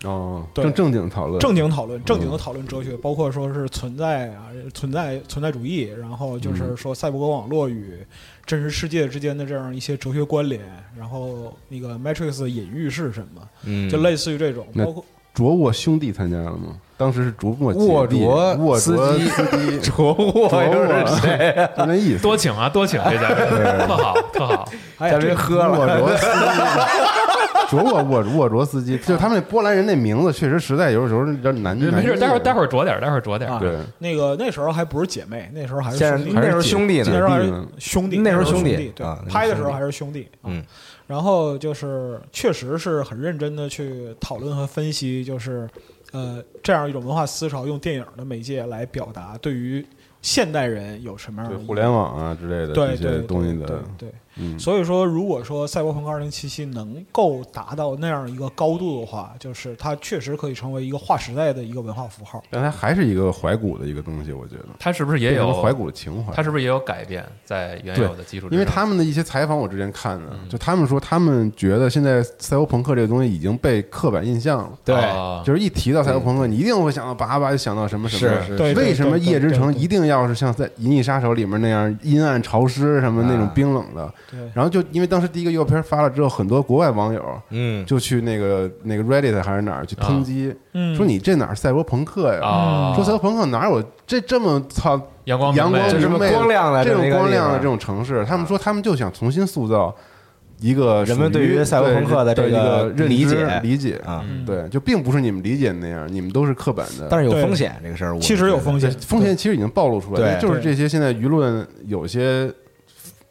[0.04, 7.98] 哦，对正正经讨论，正经讨论，正经的讨论哲学，包括说是存在啊，存在存在主义，然后就是说赛博格网络与
[8.44, 10.60] 真实世界之间的这样一些哲学关联，
[10.98, 16.76] 然后那个 Matrix 的隐喻是什么，嗯，就类似于这种，包括卓沃兄弟参加了吗？
[16.98, 21.68] 当时是卓沃沃卓沃斯卓基斯基，卓沃又是谁呀？
[21.76, 22.22] 就那意思。
[22.22, 24.68] 多请啊，多请这家人，特好，特好。
[24.98, 26.32] 哎呀，嘉宾这喝了，沃卓斯基，
[27.72, 31.76] 卓沃沃沃卓斯基，就是他们那波兰人那名字确实实在有时候有点难。
[31.76, 33.54] 没事，待会儿待会会儿着点儿，待会儿着点儿。
[33.54, 40.64] 啊对，那个那时候还不是姐妹，那时候还是兄弟，那时候兄弟呢那时候兄弟，那时候兄兄弟对拍的时候还是兄弟，啊嗯，
[41.06, 45.68] 然后就是确实是很认真的去讨论和分析，就是
[46.12, 49.84] 呃这样一种文化思潮，用电影的媒介来表达对于
[50.20, 54.08] 现代人有什么样的对互联网啊之类的这些对对东西对的，对。
[54.36, 62.42] 嗯，所以说，如果说《赛博朋克2077》能够达到那样一个高度的话，就是它确实可以成为一个划时代的一个文化符号。
[62.50, 66.32] 但它还是一个怀古的一个东西，我觉得它是不是也有怀古的情怀。
[66.32, 68.58] 它是不是也有改变在原有的基础之上？
[68.58, 74.70] 因为他们的一些采访，我之前看的，嗯就他们说，他们觉得现在赛博朋克这个东西已经被刻板印象了。
[74.84, 78.42] 对啊就是一提到赛博朋克，你一定会想到叭叭就想到什么什么。
[78.46, 84.12] 是为什么夜之城一定要是像在《银翼杀手》里面那样阴暗潮湿什么那种啊冰冷的？
[84.32, 90.96] 对，然后就因为当时第一个预告片发了之后，很多国外网友嗯，就去那个那个 Reddit 还是哪儿去抨击，嗯。
[90.96, 92.40] 说你这哪儿赛博朋克呀？
[92.42, 99.94] 啊，说赛博朋克哪有这这么操阳光阳光明媚这么光亮的这种光亮的这种城市，他们说他们就想重新塑造
[100.60, 103.60] 一个人们对于赛博朋克的这个认知理解。
[103.62, 104.00] 理解。
[104.06, 104.44] 啊，嗯。
[104.46, 107.08] 对，就并不是你们理解的那样，你们都是刻板的。
[107.10, 112.48] 但是有风险这个事儿，我其实有风险，风险其实已经暴露出来了，就是这些现在舆论有些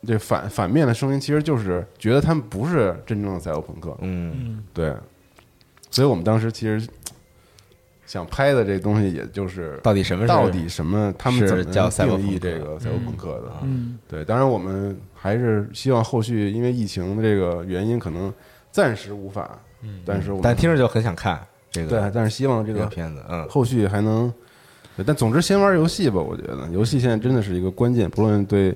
[0.06, 4.94] 这反反面的声音，其实就是觉得他们不是真正的赛博朋克，嗯，嗯，对，
[5.90, 6.88] 所以我们当时其实
[8.08, 13.52] 想拍的这东西，也就是到底什么到底什么，他们是怎么叫赛博定义朋克这个赛博朋克的？
[13.64, 18.34] 嗯，对，当然我们还是希望后续因为疫情的这个原因，可能
[18.72, 20.02] 暂时无法，嗯。
[20.06, 21.40] 但是我们但听着就很想看
[21.70, 24.34] 这个对，但是希望这个这个片子，嗯，后续还能，
[24.98, 26.68] 对但总之先玩游戏吧，我觉得。
[26.72, 28.76] 游戏现在真的是一个关键，不论对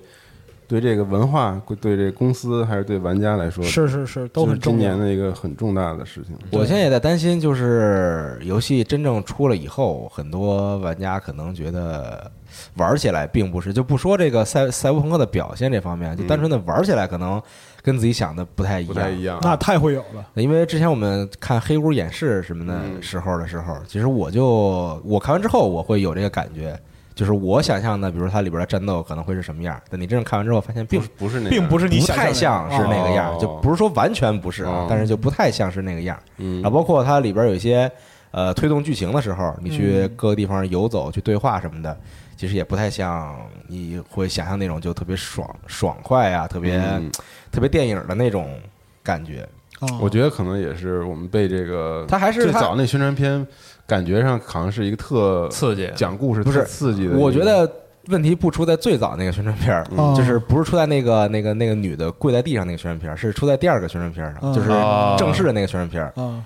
[0.68, 4.80] 对这个文化、对这个公司还是对玩家来说，是是是，都是很重要。
[4.80, 6.36] 今年的一个很重大的事情。
[6.52, 12.32] 我现在也在担心，就是游戏真正出了以后，很多玩家可能觉得
[12.78, 17.42] 玩起来并不是，就不说这个赛赛博朋克的表现这方面，就单纯的玩起来可能
[17.82, 18.94] 跟自己想的不太一样。
[18.94, 26.80] 不太一样，那太会有了，因为之前我们看黑屋演示什么的嗯时候的时候，其实我就我看完之后，我会有这个感觉，
[27.16, 36.20] 就是我想象的，比如它里边的战斗可能会是什么样，但你真正看完之后，发现并不是不是那样，并不是你想象太像是那个样，哦就不是说完全不是哦，但是就不太像是那个样。
[36.38, 36.62] 嗯。
[36.62, 37.90] 然后包括它里边有一些
[38.32, 40.12] 呃推动剧情的时候，你去嗯。
[40.16, 41.98] 各个地方游走去对话什么的，
[42.36, 43.36] 其实也不太像
[43.68, 47.10] 你会想象那种就特别爽爽快啊，特别、嗯。
[47.50, 48.60] 特别电影的那种
[49.02, 49.48] 感觉。
[49.80, 53.46] 啊，我觉得可能也是我们被这个它还是最早那宣传片
[53.88, 55.92] 感觉上好像是一个特刺激。
[55.96, 57.70] 讲故事不是刺激的，我觉得
[58.08, 64.54] 问题不出在最早那个宣传片儿，嗯就是不是出在那个那个那个女的跪在地上那个宣传片儿，是出在第二个宣传片儿上，嗯。
[64.54, 66.44] 就是哦正式的那个宣传片儿，啊，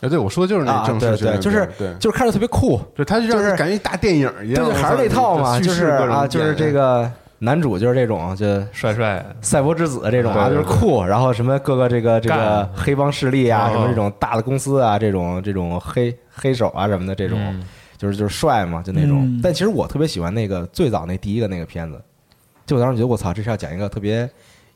[0.00, 8.46] 哎，对我说的就是那啊个正式对宣传对就是对，就是看着特别酷，就他就让就是人感觉一大电影一样，对，还是那套嘛，就是啊，就是这个男主就是这种就。
[8.72, 9.24] 帅帅。
[9.40, 13.72] 赛博之子这种啊，就是酷，然后什么各个这个这个黑帮势力啊，哦。
[13.72, 17.64] 什么这种大的公司啊，这种这种黑黑手啊什么的，这种嗯。
[17.96, 19.24] 就是就是帅嘛，就那种。
[19.24, 19.40] 嗯。
[19.42, 22.00] 但其实我特别喜欢那个最早那第一个那个片子，
[22.64, 24.28] 就我当时觉得我操，这是要讲一个特别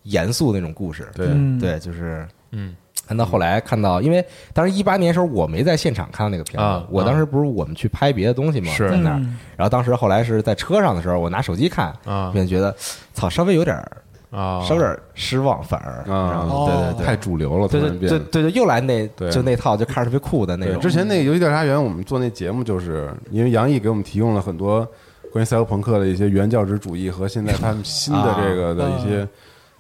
[0.03, 1.09] 严肃的那种故事。
[1.15, 1.27] 对。
[1.31, 2.75] 嗯，对，就是嗯
[3.07, 12.75] 看到后来看到，因为当时一八年的时候我没在现场看到那个片我当时不是我们去拍别的东西嘛，是在那儿，嗯然后当时后来是在车上的时候，我拿手机看，啊便觉得
[13.13, 13.97] 操，稍微有点儿
[14.31, 18.09] 啊，稍微有点儿失望，反而啊然后哦对对对，太主流了，突对然变。
[18.09, 20.81] 对对对对，又来那就那套，就看着特别酷的那对，种。
[20.81, 24.87] 之前那个游戏调查员，我们做那节目，就是因为杨毅给我们提供了很多
[25.33, 29.29] 关于赛博朋克的一些原教旨主义和现在他们新的这个的一些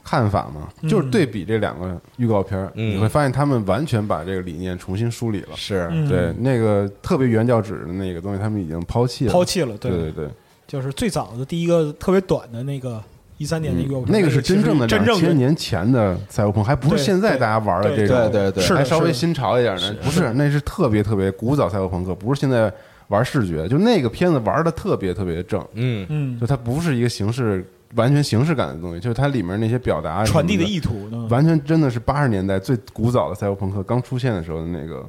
[0.05, 0.88] 看法嘛，嗯。
[0.88, 5.57] 就是对比这两个预告片你会发现他们完全把这个理念重新梳理了。
[5.57, 5.88] 是。
[5.90, 6.09] 嗯。
[6.09, 9.32] 对，那个特别原教旨的那个东西，他们已经抛弃了。
[9.32, 9.90] 抛弃了，对。
[9.90, 10.28] 对对，
[10.66, 13.03] 就是最早的第一个特别短的那个
[13.38, 18.16] 一三年的一个，嗯那个是真正的真正千年前的赛博朋克，还不是现在大家玩的这对种。
[18.30, 18.76] 对对对。
[18.76, 22.72] 还稍微新潮一点的，不是，那是特别特别古早赛博朋克，不是现在
[23.09, 26.07] 玩视觉，就那个片子玩的特别特别正，嗯。
[26.09, 26.40] 嗯。
[26.40, 31.26] 就它不是一个形式完全形式感的东西，就是它里面那些表达传递的意图呢？
[31.30, 35.07] 完全真的是八十年代最古早的赛博朋克刚出现的时候的那个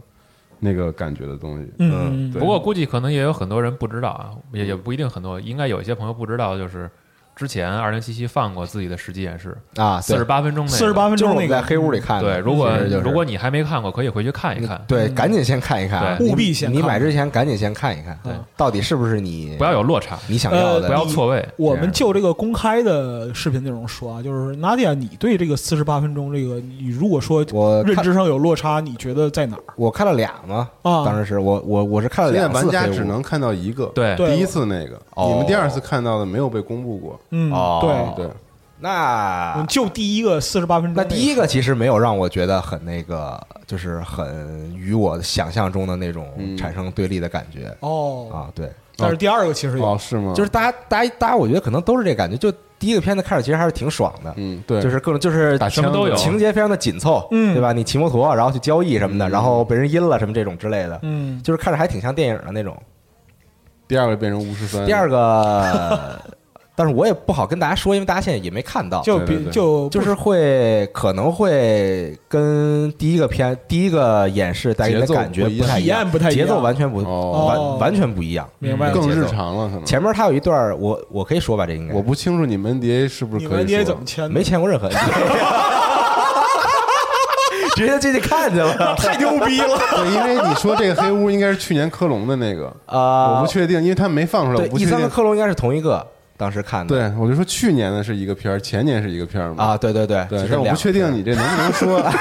[0.59, 1.71] 那个感觉的东西。
[1.79, 6.89] 嗯，不过估计可能也有很多人不知道啊，也也不一定很多，应该有一些朋友不知道，就是
[7.35, 11.55] 之前二零七七放过自己的实际演示，啊，四十八分钟那个，四十八分就是钟那个。
[11.55, 12.33] 在黑屋里看的。
[12.33, 13.03] 对，如果就是。
[13.03, 14.81] 如果你还没看过，可以回去看一看。
[14.87, 16.17] 对，赶紧先看一看。
[16.19, 16.77] 务必先看。
[16.77, 18.33] 你买之前赶紧先看一看，对。
[18.55, 21.45] 到底是不是你不要有落差，你想要的，呃不要错位。
[21.57, 29.63] 我们就这个公开的视频内容说啊，就是 Nadia，你对这个四十八分钟这个，你如果说我认知上有落差，你觉得在哪儿？
[29.75, 31.03] 我看了俩嘛，啊？
[31.03, 34.15] 当时是我我我是看了现在两次玩家只能看到一个，对。
[34.15, 37.19] 对第一次那个，哦你们第二次看到的没有被公布过。
[37.35, 38.33] 嗯，哦对，对，
[38.79, 46.55] 那嗯就第一个四十八分钟个，那第一个其实没有让我觉得很那个，就是很与我想象中的那种嗯。
[46.55, 47.75] 产生对立的感觉。
[47.79, 49.85] 哦，啊，对，但是第二个其实有。
[49.85, 50.33] 哦，是吗？
[50.35, 56.15] 就是大家大家大家，我觉得可能都是这感觉，就第一个片子看着其实还是挺爽的，嗯，对，就是各种就是打什么都有。
[56.15, 57.53] 情节非常的紧凑，嗯。
[57.55, 57.71] 对吧？
[57.73, 59.31] 你骑摩托然后去交易什么的，嗯。
[59.31, 62.77] 然后被人阴了什么这种之类的，嗯，就是看着还挺像电影的那种。
[63.87, 66.19] 第二个变成巫师三，第二个，
[66.75, 79.27] 但是我也不好跟大家说，因为大家现在也没看到，就比就就是会可能会跟第一个片第一个演示带给你的感觉不太一样，不太一样节奏完全不哦完完全不一样，明白更日。
[79.27, 79.85] 常了，可能。
[79.85, 84.29] 前面他有一段，我我可以说吧，这应该我不清楚你们 NDA 是不是你们可以说 NDA 怎么签的？
[84.29, 84.97] 没签过任何 NDA，
[87.75, 89.77] 直接进去看去了太牛逼了！
[89.95, 93.35] 对，因为你说这个黑屋应该是去年科隆的那个，啊！
[93.35, 95.09] 我不确定，因为他没放出来，对我不 E 三和确定。
[95.09, 96.05] 克隆应该是同一个，
[96.43, 96.93] 当时看的。
[96.93, 99.63] 对，我就说去年的是一个片儿，前年是一个片儿嘛。
[99.63, 101.99] 啊，对对对，对就，是两但我不确定你这能不能说。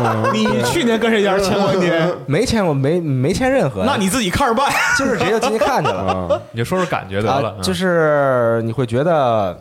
[0.00, 1.72] 嗯你去年跟谁家签过？
[2.26, 4.72] 没签过，没没签任何，那你自己看着办。
[4.98, 6.00] 就是直接就进去看去了。
[6.30, 9.60] 啊， 你就说说感觉得了啊，，就是是你会觉得。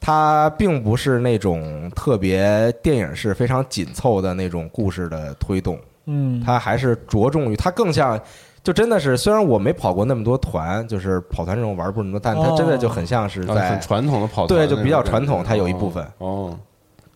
[0.00, 8.18] 它并不是那种特别电影式、非常紧凑的那种故事的推动，嗯，它还是着重于它更像，
[8.68, 16.06] 就真的是虽然我没跑过那么多团，就是跑团这种玩儿不是那么多，但它真的就很像是啊在很传统的跑团对就比较传统它有一部分。
[16.18, 16.54] 哦，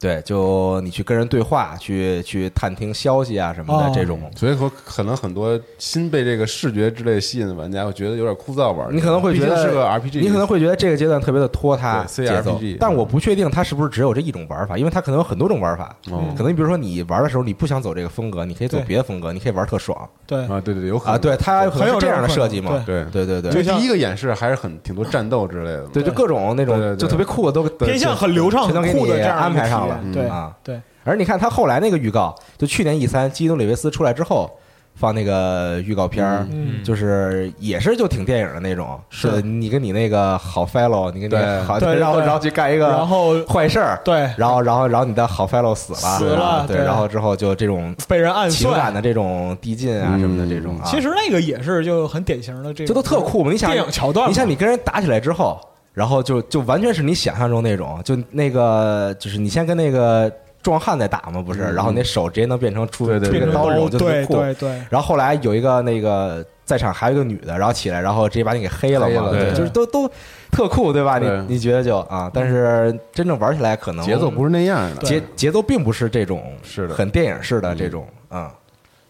[0.02, 8.88] 对，就你去跟人对话，去去探听消息啊什么的哦这种，所以说可能很多新被这个视觉之类吸引的玩家会觉得有点枯燥玩。
[8.92, 15.94] 你可能会觉得是个 RPG，你可能会觉得这个阶段特别的拖沓对节奏 CRPG，但我不确定它是不是只有这一种玩法，因为它可能有很多种玩法。
[16.10, 19.96] 嗯可能你比如说你玩的时候你不想走这个风格，你可以走别的风格，你可以玩特爽
[20.26, 21.18] 对，啊，对对对，有可能啊。
[21.18, 22.82] 对，它有能是这样的设计嘛。
[22.84, 25.86] 对对对对因为第一个演示还是很挺多战斗之类的。
[25.92, 30.52] 对，就各种那种对对对就特别酷的都偏向很流畅、很全都给你酷的这样安排上了对啊。
[30.62, 34.50] 对，而你看他后来那个预告，就去年 E 三基努里维斯出来之后
[34.94, 36.84] 放那个预告片儿，嗯。
[36.84, 39.40] 就是也是就挺电影的那种，是。
[39.40, 41.60] 你跟你那个好 fellow，你跟你对。
[41.62, 44.30] 好，对对然后然后去干一个然后坏事儿，对。
[44.36, 48.94] 然后然后然后你的好 fellow 死了，死了啊对，然后之后就这种被人暗情感算。
[48.94, 50.20] 的这种递进啊嗯。
[50.20, 50.84] 什么的这种，啊。
[50.84, 53.50] 其实那个也是就很典型的这这种，都特酷嘛！
[53.50, 55.58] 你想电影桥段，你想你跟人打起来之后，
[55.92, 60.30] 然后就就完全是你想象中那种，就那个就是你先跟那个
[60.62, 61.62] 壮汉在打嘛，不是？
[61.64, 64.34] 嗯然后你那手直接能变成出对对对出一个刀这种，就特别对酷。
[64.34, 70.08] 对对，然后后来有一个那个在场还有一个女的，然后起来，然后直接把你给黑了嘛，了对，就是都都
[70.50, 71.18] 特酷，对吧？
[71.18, 75.02] 你对你觉得就啊，但是真正玩起来可能节奏不是那样的。
[75.02, 78.52] 节节奏并不是这种是的很电影式的这种啊。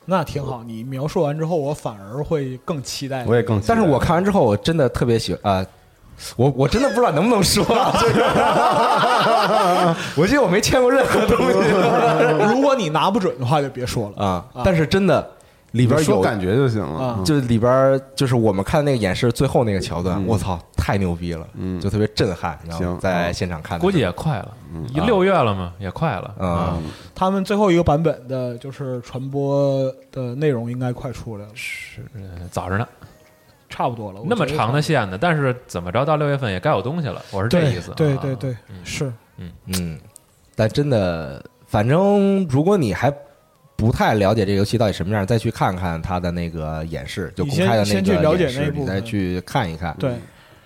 [0.04, 0.64] 那挺好。
[0.64, 3.24] 你描述完之后，我反而会更期待。
[3.24, 5.66] 我也更期待，但是我看完之后，我真的特别喜欢啊。
[6.36, 8.20] 我我真的不知道能不能说，就是
[10.20, 11.58] 我记得我没签过任何东西
[12.54, 14.24] 如果你拿不准的话，就别说了。
[14.24, 15.28] 啊，但是真的
[15.72, 17.20] 里边有感觉就行了啊。
[17.24, 22.58] 就里边就是我们看那个演示最后那个桥段，嗯我操，太牛逼了，嗯就特别震撼。
[22.66, 24.48] 然后行在现场看的，估计也快了，
[24.94, 26.82] 一六月了嘛，也快了啊嗯
[27.14, 32.86] 他们最后一个版本的就是传播的内容应该快出来了，是呃早着呢，
[33.72, 34.20] 差不多了。
[34.26, 37.90] 那么长的线呢，但是怎么着到六月份也该有东西了，我是这意思。
[37.90, 38.54] 啊对对对，
[38.84, 39.98] 是嗯嗯，
[40.54, 43.10] 但真的，反正如果你还
[43.74, 49.96] 不太了解这个游戏到底什么样，再去看看它的那个演示，就公开的那个演示，你再去看一看。
[49.98, 50.10] 对。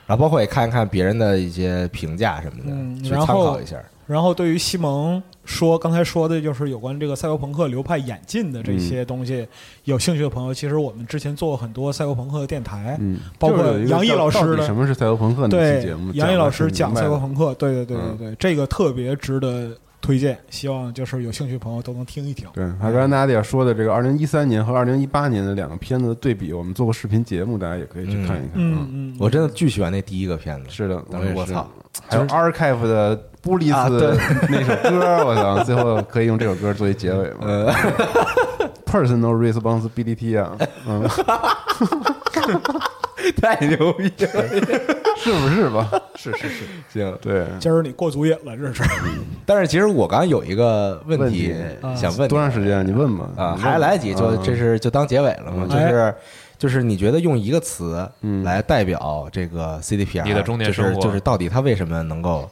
[0.07, 3.76] 然后包括也看一看别人的一些评价什么的，去参考一下。
[4.07, 9.47] 然后对于西蒙说刚才说的就是有关这个赛博朋克流派演进的这些东西，
[9.84, 18.18] 有兴趣的朋友，其实我们之前做过很多赛博朋克的电台，嗯，包括杨毅老师的到底什么是赛博朋克那期对节目，，杨毅老师讲赛博，朋克，对对对对嗯。
[18.18, 19.70] 对，这个特别值得
[20.01, 22.49] 推荐，希望就是有兴趣的朋友都能听一听。
[22.53, 28.51] 对，还刚才大家说的这个二零一三年和二零一八年的两个片子的对比，我们做过视频节目，大家也可以去看一看。
[28.55, 31.68] 嗯，嗯，我真的巨喜欢那第一个片子，是的，当时我操，
[32.09, 33.16] 还有 Archive 的
[33.47, 34.11] 布利啊斯对
[34.51, 37.36] 那首歌，我想，最后可以用这首歌作为结尾吗？
[37.42, 37.72] 呃，
[38.84, 40.51] Personal responsibility 啊，
[40.89, 41.09] 嗯，
[43.40, 44.48] 太牛逼了，
[45.16, 45.89] 是不是吧？
[46.16, 47.18] 是是是，行。
[47.23, 48.82] 对，今儿你过足瘾了，这是。
[49.44, 52.85] 但是其实我刚刚有一个问问题题想问多长时间？
[52.85, 53.28] 你问吧。
[53.36, 56.14] 啊，还来得及，就啊这是就当结尾了嘛，就哎是。
[56.59, 62.48] 就是你觉得用一个词嗯来代表这个 CDPR，你的中年就是生活就是到底它为什么能够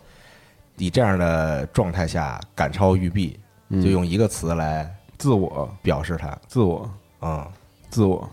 [0.76, 3.38] 以这样的状态下赶超育碧，
[3.68, 6.90] 嗯就用一个词来自我，表示它，自我，
[7.22, 7.46] 嗯，
[7.90, 8.28] 自我，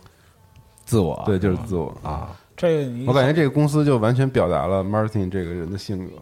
[0.86, 1.96] 自我，对，就是自我。
[2.04, 6.14] 啊，这个你我感觉这个公司就完全表达了 Martin 这个人的性格。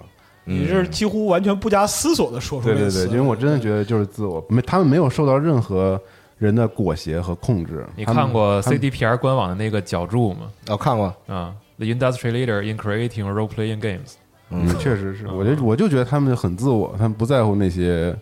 [0.46, 6.02] 你是几乎完全不加思索的说出来对对对，因为我真的觉得就是自我，没他们没有受到任何
[6.38, 7.86] 人的裹挟和控制。
[7.96, 10.52] 你看过 CDPR 官网的那个脚注吗？
[10.70, 14.14] 我看过，啊，The industry leader in creating role-playing games。
[14.52, 18.16] 嗯，确实是，我就我就觉得他们很自我，他们不在乎那些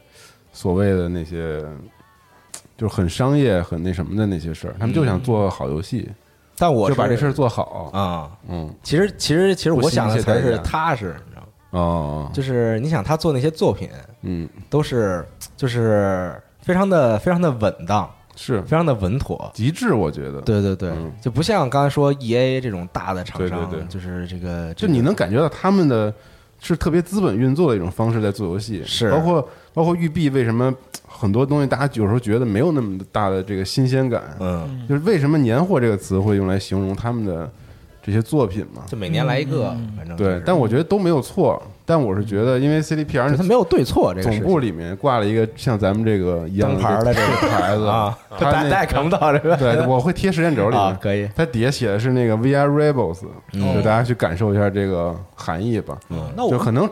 [0.51, 1.63] 所谓的那些，
[2.77, 6.09] 就是很商业、很那什么的那些事儿，他们就想做好游戏，
[6.57, 7.89] 但我就把这事儿儿做好。
[7.93, 11.47] 啊，嗯，其实其实其实我想的才是踏实，你知道吗？
[11.71, 13.89] 哦，就是你想他做那些作品
[14.21, 15.25] 嗯，都是
[15.55, 18.61] 就是非常的非常的稳当，是。
[18.61, 19.51] 非常的稳妥。
[19.53, 20.39] 极致，我觉得。
[20.41, 20.91] 对对对。
[20.91, 23.87] 嗯，就不像刚才说 E A 这种大的厂商，对对对。
[23.89, 26.13] 就是这个，就你能感觉到他们的
[26.61, 29.11] 是特别资本运作的一种方式在做游戏，是。
[29.11, 30.73] 包括包括育碧为什么
[31.07, 37.51] 很多东西大家有时候觉得没有那么大的这个新鲜感，嗯，就是为什么年货这个词会用来形容他们的
[38.07, 38.83] 这些作品嘛？
[38.87, 41.61] 就每年来一个，反正对，但我觉得都没有错。
[41.85, 53.19] 但我是觉得，因为 CDPR 它没有对错，这个事总部里面挂了一个像咱们这个一样灯牌的这这个个 牌子啊，它那大家也看不到这个，对，我会贴时间轴里啊面，可以它底下写的是那个 VR Rebels，
[53.53, 55.97] 嗯就大家去感受一下这个含义吧。
[56.35, 56.89] 那我就可能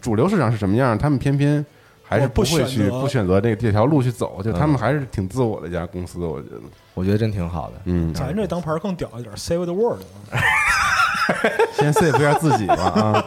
[0.00, 1.64] 主流市场是什么样，他们偏偏
[2.06, 6.56] 还是不会去选不选择这个这条路去走，就他嗯们还是挺自我的一家公司，我觉得。
[6.94, 7.72] 我觉得真挺好的。
[7.86, 9.98] 嗯，咱这当牌更屌一点，Save the World。
[11.74, 13.24] 先 save 一下自己吧啊，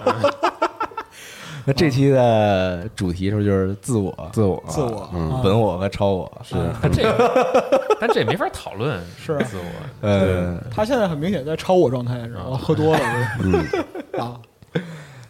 [1.65, 6.31] 那这期的主题是不是就是自我、自我，自我本我和超我？
[6.45, 10.07] 是但这个，但这也没法讨论， 是啊自我。
[10.07, 12.57] 呃，他现在很明显在超我状态，知道吗？
[12.57, 12.99] 喝多了
[13.43, 13.53] 嗯，
[14.17, 14.39] 啊，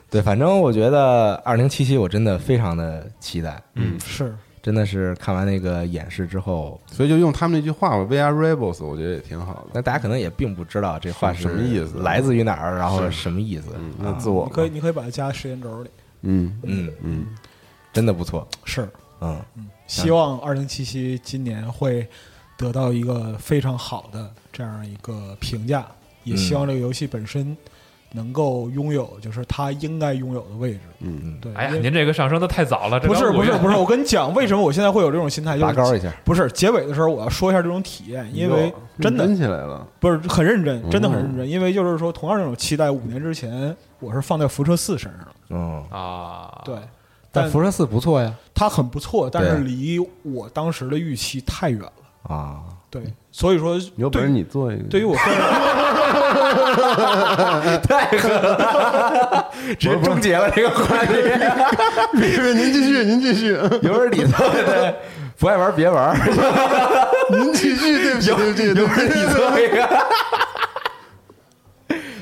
[0.09, 9.67] 对，反正我觉得二零七七我真的非常的期待，嗯是真的是看完那个演示之后，所以就用他们那句话吧，VR Rebels，我觉得也挺好的。
[9.73, 13.67] 那大家可能也并不知道这话是什么意思来自于哪儿，然后什么意思。
[13.77, 15.89] 嗯，那自我你可以你可以把它加时间轴里。
[16.21, 17.27] 嗯嗯，嗯，
[17.93, 18.45] 真的不错。
[18.65, 18.89] 是，
[19.21, 19.41] 嗯，
[19.85, 22.05] 希望二零七七今年会
[22.57, 25.85] 得到一个非常好的这样一个评价，
[26.23, 27.55] 也希望这个游戏本身
[28.13, 30.79] 能够拥有就是他应该拥有的位置。
[30.99, 31.21] 嗯。
[31.23, 36.11] 嗯，对，哎呀，您这个上升的太早了，这不是不是不是，我跟你讲，为什么我现在会有这种心态，就是拔高一下。
[36.23, 46.75] 不是结尾的时候我要说一下这种体验，因为真的真起来了，不是很认真，真的很认嗯真，因为就是说同样这种期待，五年之前我是放在辐射四身上了，嗯，啊，对，
[47.31, 48.33] 但但辐射四不错呀。
[48.53, 51.91] 它很不错，但是离我当时的预期太远了，
[52.23, 53.01] 啊，对，
[53.31, 54.83] 所以说有本事你做一个。
[54.83, 55.37] 对于我个人。
[59.77, 61.13] 直接终结了这个话题。
[62.13, 63.47] 您继续，您继续，
[63.83, 64.95] 有人里头的
[65.37, 66.17] 不爱玩别玩，
[67.29, 69.87] 您继续，对不起，对不起，对不起，你做一个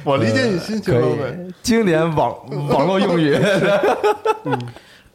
[0.03, 1.37] 我理解你心情了呗。
[1.61, 2.35] 经典网
[2.69, 3.37] 网络用语，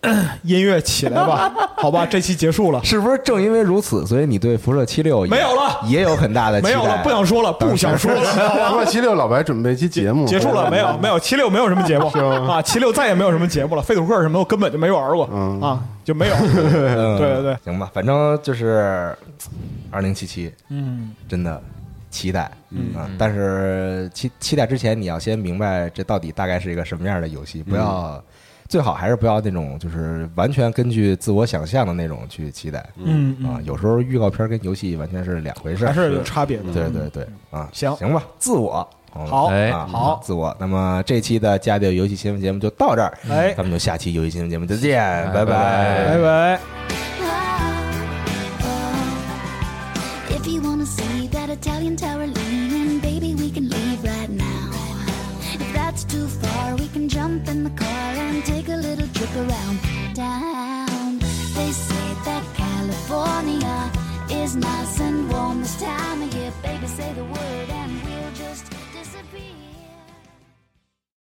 [0.42, 5.80] 音乐起来吧， 好吧，这期结束了，是不是正因为如此，所以你对辐射七六没有了。
[5.86, 6.72] 也有很大的期待？
[6.72, 12.06] 没有了，不想说了，不想说了，好吧不过七六老白准备一期节目，结束了，没有没有，七六没有什么节目。
[12.48, 15.28] 啊，七六再也没有什么节目了，费土克什么我根本就没玩过。
[15.32, 15.60] 嗯。
[15.60, 19.14] 啊，就没有， 嗯对对对，行吧，反正就是
[19.90, 21.62] 二零七七，嗯，真的
[22.10, 22.94] 期待，嗯。
[22.94, 28.22] 啊，但是期期待之前，你要先明白这到底大概是一个什么样的游戏，不要。
[28.70, 35.84] 最好还是不要那种就是完全根据自我想象的那种去期待，嗯啊，有时候预告片跟游戏完全是两回事。
[35.84, 37.92] 儿，还是有差别的，对对对啊，行。
[37.96, 38.88] 行吧，自我。
[39.12, 39.46] 好。
[39.46, 40.20] 哎啊好。
[40.22, 40.56] 自我。
[40.60, 43.52] 那么这期的家电游戏新闻节目就到这儿，哎。
[43.54, 45.00] 咱们就下期游戏新闻节目再见，
[45.32, 46.16] 拜拜。
[46.16, 46.60] 拜。
[47.18, 47.19] If